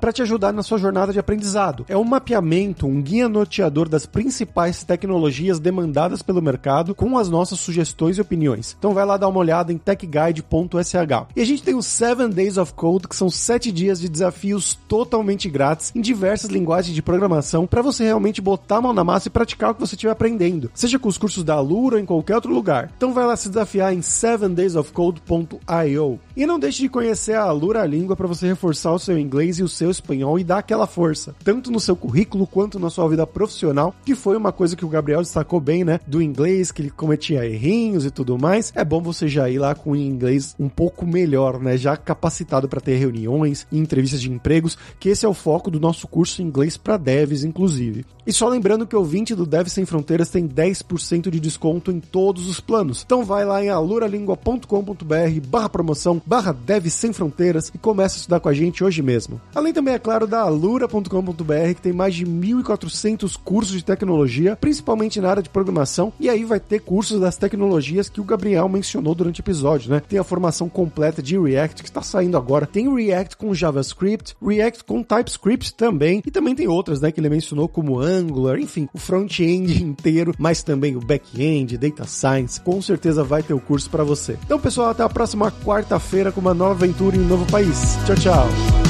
para 0.00 0.12
te 0.12 0.22
ajudar 0.22 0.52
na 0.52 0.62
sua 0.62 0.78
jornada 0.78 1.12
de 1.12 1.18
aprendizado. 1.18 1.84
É 1.88 1.96
um 1.96 2.04
mapeamento, 2.04 2.86
um 2.86 3.02
guia 3.02 3.28
noteador 3.28 3.88
das 3.88 4.06
principais 4.06 4.84
tecnologias 4.84 5.58
demandadas 5.58 6.22
pelo 6.22 6.40
mercado 6.40 6.94
com 6.94 7.18
as 7.18 7.28
nossas 7.28 7.58
sugestões 7.58 8.16
e 8.16 8.20
opiniões. 8.20 8.76
Então 8.78 8.94
vai 8.94 9.04
lá 9.04 9.16
dar 9.16 9.26
uma 9.26 9.40
olhada 9.40 9.72
em 9.72 9.78
techguide.sh. 9.78 10.94
E 11.34 11.40
a 11.40 11.44
gente 11.44 11.64
tem 11.64 11.74
o 11.74 11.82
7 11.82 12.28
Days 12.28 12.58
of 12.58 12.74
Code, 12.74 13.08
que 13.08 13.16
são 13.16 13.28
sete 13.28 13.72
dias 13.72 14.00
de 14.00 14.08
desafios 14.08 14.78
totalmente 14.86 15.50
grátis 15.50 15.79
em 15.94 16.00
diversas 16.00 16.50
linguagens 16.50 16.94
de 16.94 17.02
programação 17.02 17.66
para 17.66 17.82
você 17.82 18.04
realmente 18.04 18.40
botar 18.40 18.76
a 18.76 18.82
mão 18.82 18.92
na 18.92 19.04
massa 19.04 19.28
e 19.28 19.30
praticar 19.30 19.70
o 19.70 19.74
que 19.74 19.80
você 19.80 19.94
estiver 19.94 20.12
aprendendo, 20.12 20.70
seja 20.74 20.98
com 20.98 21.08
os 21.08 21.18
cursos 21.18 21.42
da 21.42 21.54
Alura 21.54 21.96
ou 21.96 22.02
em 22.02 22.06
qualquer 22.06 22.34
outro 22.34 22.52
lugar. 22.52 22.92
Então 22.96 23.12
vai 23.12 23.24
lá 23.24 23.36
se 23.36 23.48
desafiar 23.48 23.94
em 23.94 24.00
7daysofcode.io. 24.00 26.20
E 26.36 26.46
não 26.46 26.58
deixe 26.58 26.82
de 26.82 26.88
conhecer 26.88 27.34
a 27.34 27.42
Alura 27.42 27.86
Língua 27.86 28.16
para 28.16 28.26
você 28.26 28.46
reforçar 28.46 28.92
o 28.92 28.98
seu 28.98 29.18
inglês 29.18 29.58
e 29.58 29.62
o 29.62 29.68
seu 29.68 29.90
espanhol 29.90 30.38
e 30.38 30.44
dar 30.44 30.58
aquela 30.58 30.86
força, 30.86 31.34
tanto 31.42 31.70
no 31.70 31.80
seu 31.80 31.96
currículo 31.96 32.46
quanto 32.46 32.78
na 32.78 32.90
sua 32.90 33.08
vida 33.08 33.26
profissional, 33.26 33.94
que 34.04 34.14
foi 34.14 34.36
uma 34.36 34.52
coisa 34.52 34.76
que 34.76 34.84
o 34.84 34.88
Gabriel 34.88 35.20
destacou 35.20 35.60
bem, 35.60 35.84
né? 35.84 36.00
Do 36.06 36.22
inglês, 36.22 36.72
que 36.72 36.82
ele 36.82 36.90
cometia 36.90 37.46
errinhos 37.46 38.04
e 38.04 38.10
tudo 38.10 38.38
mais. 38.38 38.72
É 38.74 38.84
bom 38.84 39.00
você 39.00 39.28
já 39.28 39.48
ir 39.48 39.58
lá 39.58 39.74
com 39.74 39.92
o 39.92 39.96
inglês 39.96 40.54
um 40.58 40.68
pouco 40.68 41.06
melhor, 41.06 41.60
né? 41.60 41.76
Já 41.76 41.96
capacitado 41.96 42.68
para 42.68 42.80
ter 42.80 42.96
reuniões 42.96 43.66
e 43.70 43.78
entrevistas 43.78 44.20
de 44.20 44.30
empregos, 44.30 44.76
que 44.98 45.08
esse 45.08 45.24
é 45.24 45.28
o 45.28 45.34
foco 45.34 45.69
do 45.70 45.80
nosso 45.80 46.06
curso 46.06 46.42
em 46.42 46.46
inglês 46.46 46.76
para 46.76 46.96
devs, 46.96 47.44
inclusive. 47.44 48.04
E 48.26 48.32
só 48.32 48.48
lembrando 48.48 48.86
que 48.86 48.94
o 48.94 48.98
ouvinte 48.98 49.34
do 49.34 49.46
Dev 49.46 49.66
Sem 49.68 49.84
Fronteiras 49.84 50.28
tem 50.28 50.46
10% 50.46 51.30
de 51.30 51.40
desconto 51.40 51.90
em 51.90 51.98
todos 51.98 52.48
os 52.48 52.60
planos. 52.60 53.02
Então 53.04 53.24
vai 53.24 53.44
lá 53.44 53.64
em 53.64 53.70
aluralingua.com.br 53.70 55.40
barra 55.48 55.68
promoção, 55.68 56.22
barra 56.24 56.52
Dev 56.52 56.86
Sem 56.88 57.12
Fronteiras 57.12 57.72
e 57.74 57.78
começa 57.78 58.16
a 58.16 58.18
estudar 58.18 58.40
com 58.40 58.48
a 58.48 58.54
gente 58.54 58.84
hoje 58.84 59.02
mesmo. 59.02 59.40
Além 59.54 59.72
também, 59.72 59.94
é 59.94 59.98
claro, 59.98 60.26
da 60.26 60.42
alura.com.br 60.42 61.74
que 61.74 61.82
tem 61.82 61.92
mais 61.92 62.14
de 62.14 62.24
1.400 62.24 63.36
cursos 63.42 63.76
de 63.76 63.84
tecnologia, 63.84 64.54
principalmente 64.54 65.20
na 65.20 65.30
área 65.30 65.42
de 65.42 65.48
programação, 65.48 66.12
e 66.20 66.28
aí 66.28 66.44
vai 66.44 66.60
ter 66.60 66.80
cursos 66.80 67.20
das 67.20 67.36
tecnologias 67.36 68.08
que 68.08 68.20
o 68.20 68.24
Gabriel 68.24 68.68
mencionou 68.68 69.14
durante 69.14 69.40
o 69.40 69.42
episódio, 69.42 69.90
né? 69.90 70.00
Tem 70.08 70.18
a 70.18 70.24
formação 70.24 70.68
completa 70.68 71.22
de 71.22 71.38
React 71.38 71.82
que 71.82 71.88
está 71.88 72.02
saindo 72.02 72.36
agora, 72.36 72.66
tem 72.66 72.94
React 72.94 73.36
com 73.36 73.52
JavaScript, 73.52 74.36
React 74.40 74.84
com 74.84 75.02
TypeScript 75.02 75.59
também, 75.68 76.22
e 76.24 76.30
também 76.30 76.54
tem 76.54 76.66
outras, 76.66 77.00
né, 77.00 77.12
que 77.12 77.20
ele 77.20 77.28
mencionou 77.28 77.68
como 77.68 78.00
Angular, 78.00 78.58
enfim, 78.58 78.88
o 78.92 78.98
front-end 78.98 79.82
inteiro, 79.82 80.34
mas 80.38 80.62
também 80.62 80.96
o 80.96 81.00
back-end, 81.00 81.76
Data 81.76 82.04
Science, 82.06 82.60
com 82.60 82.80
certeza 82.80 83.22
vai 83.22 83.42
ter 83.42 83.54
o 83.54 83.60
curso 83.60 83.90
para 83.90 84.04
você. 84.04 84.38
Então, 84.44 84.58
pessoal, 84.58 84.90
até 84.90 85.02
a 85.02 85.08
próxima 85.08 85.50
quarta-feira 85.64 86.32
com 86.32 86.40
uma 86.40 86.54
nova 86.54 86.72
aventura 86.72 87.16
em 87.16 87.20
um 87.20 87.26
novo 87.26 87.44
país. 87.50 87.98
Tchau, 88.06 88.16
tchau. 88.16 88.89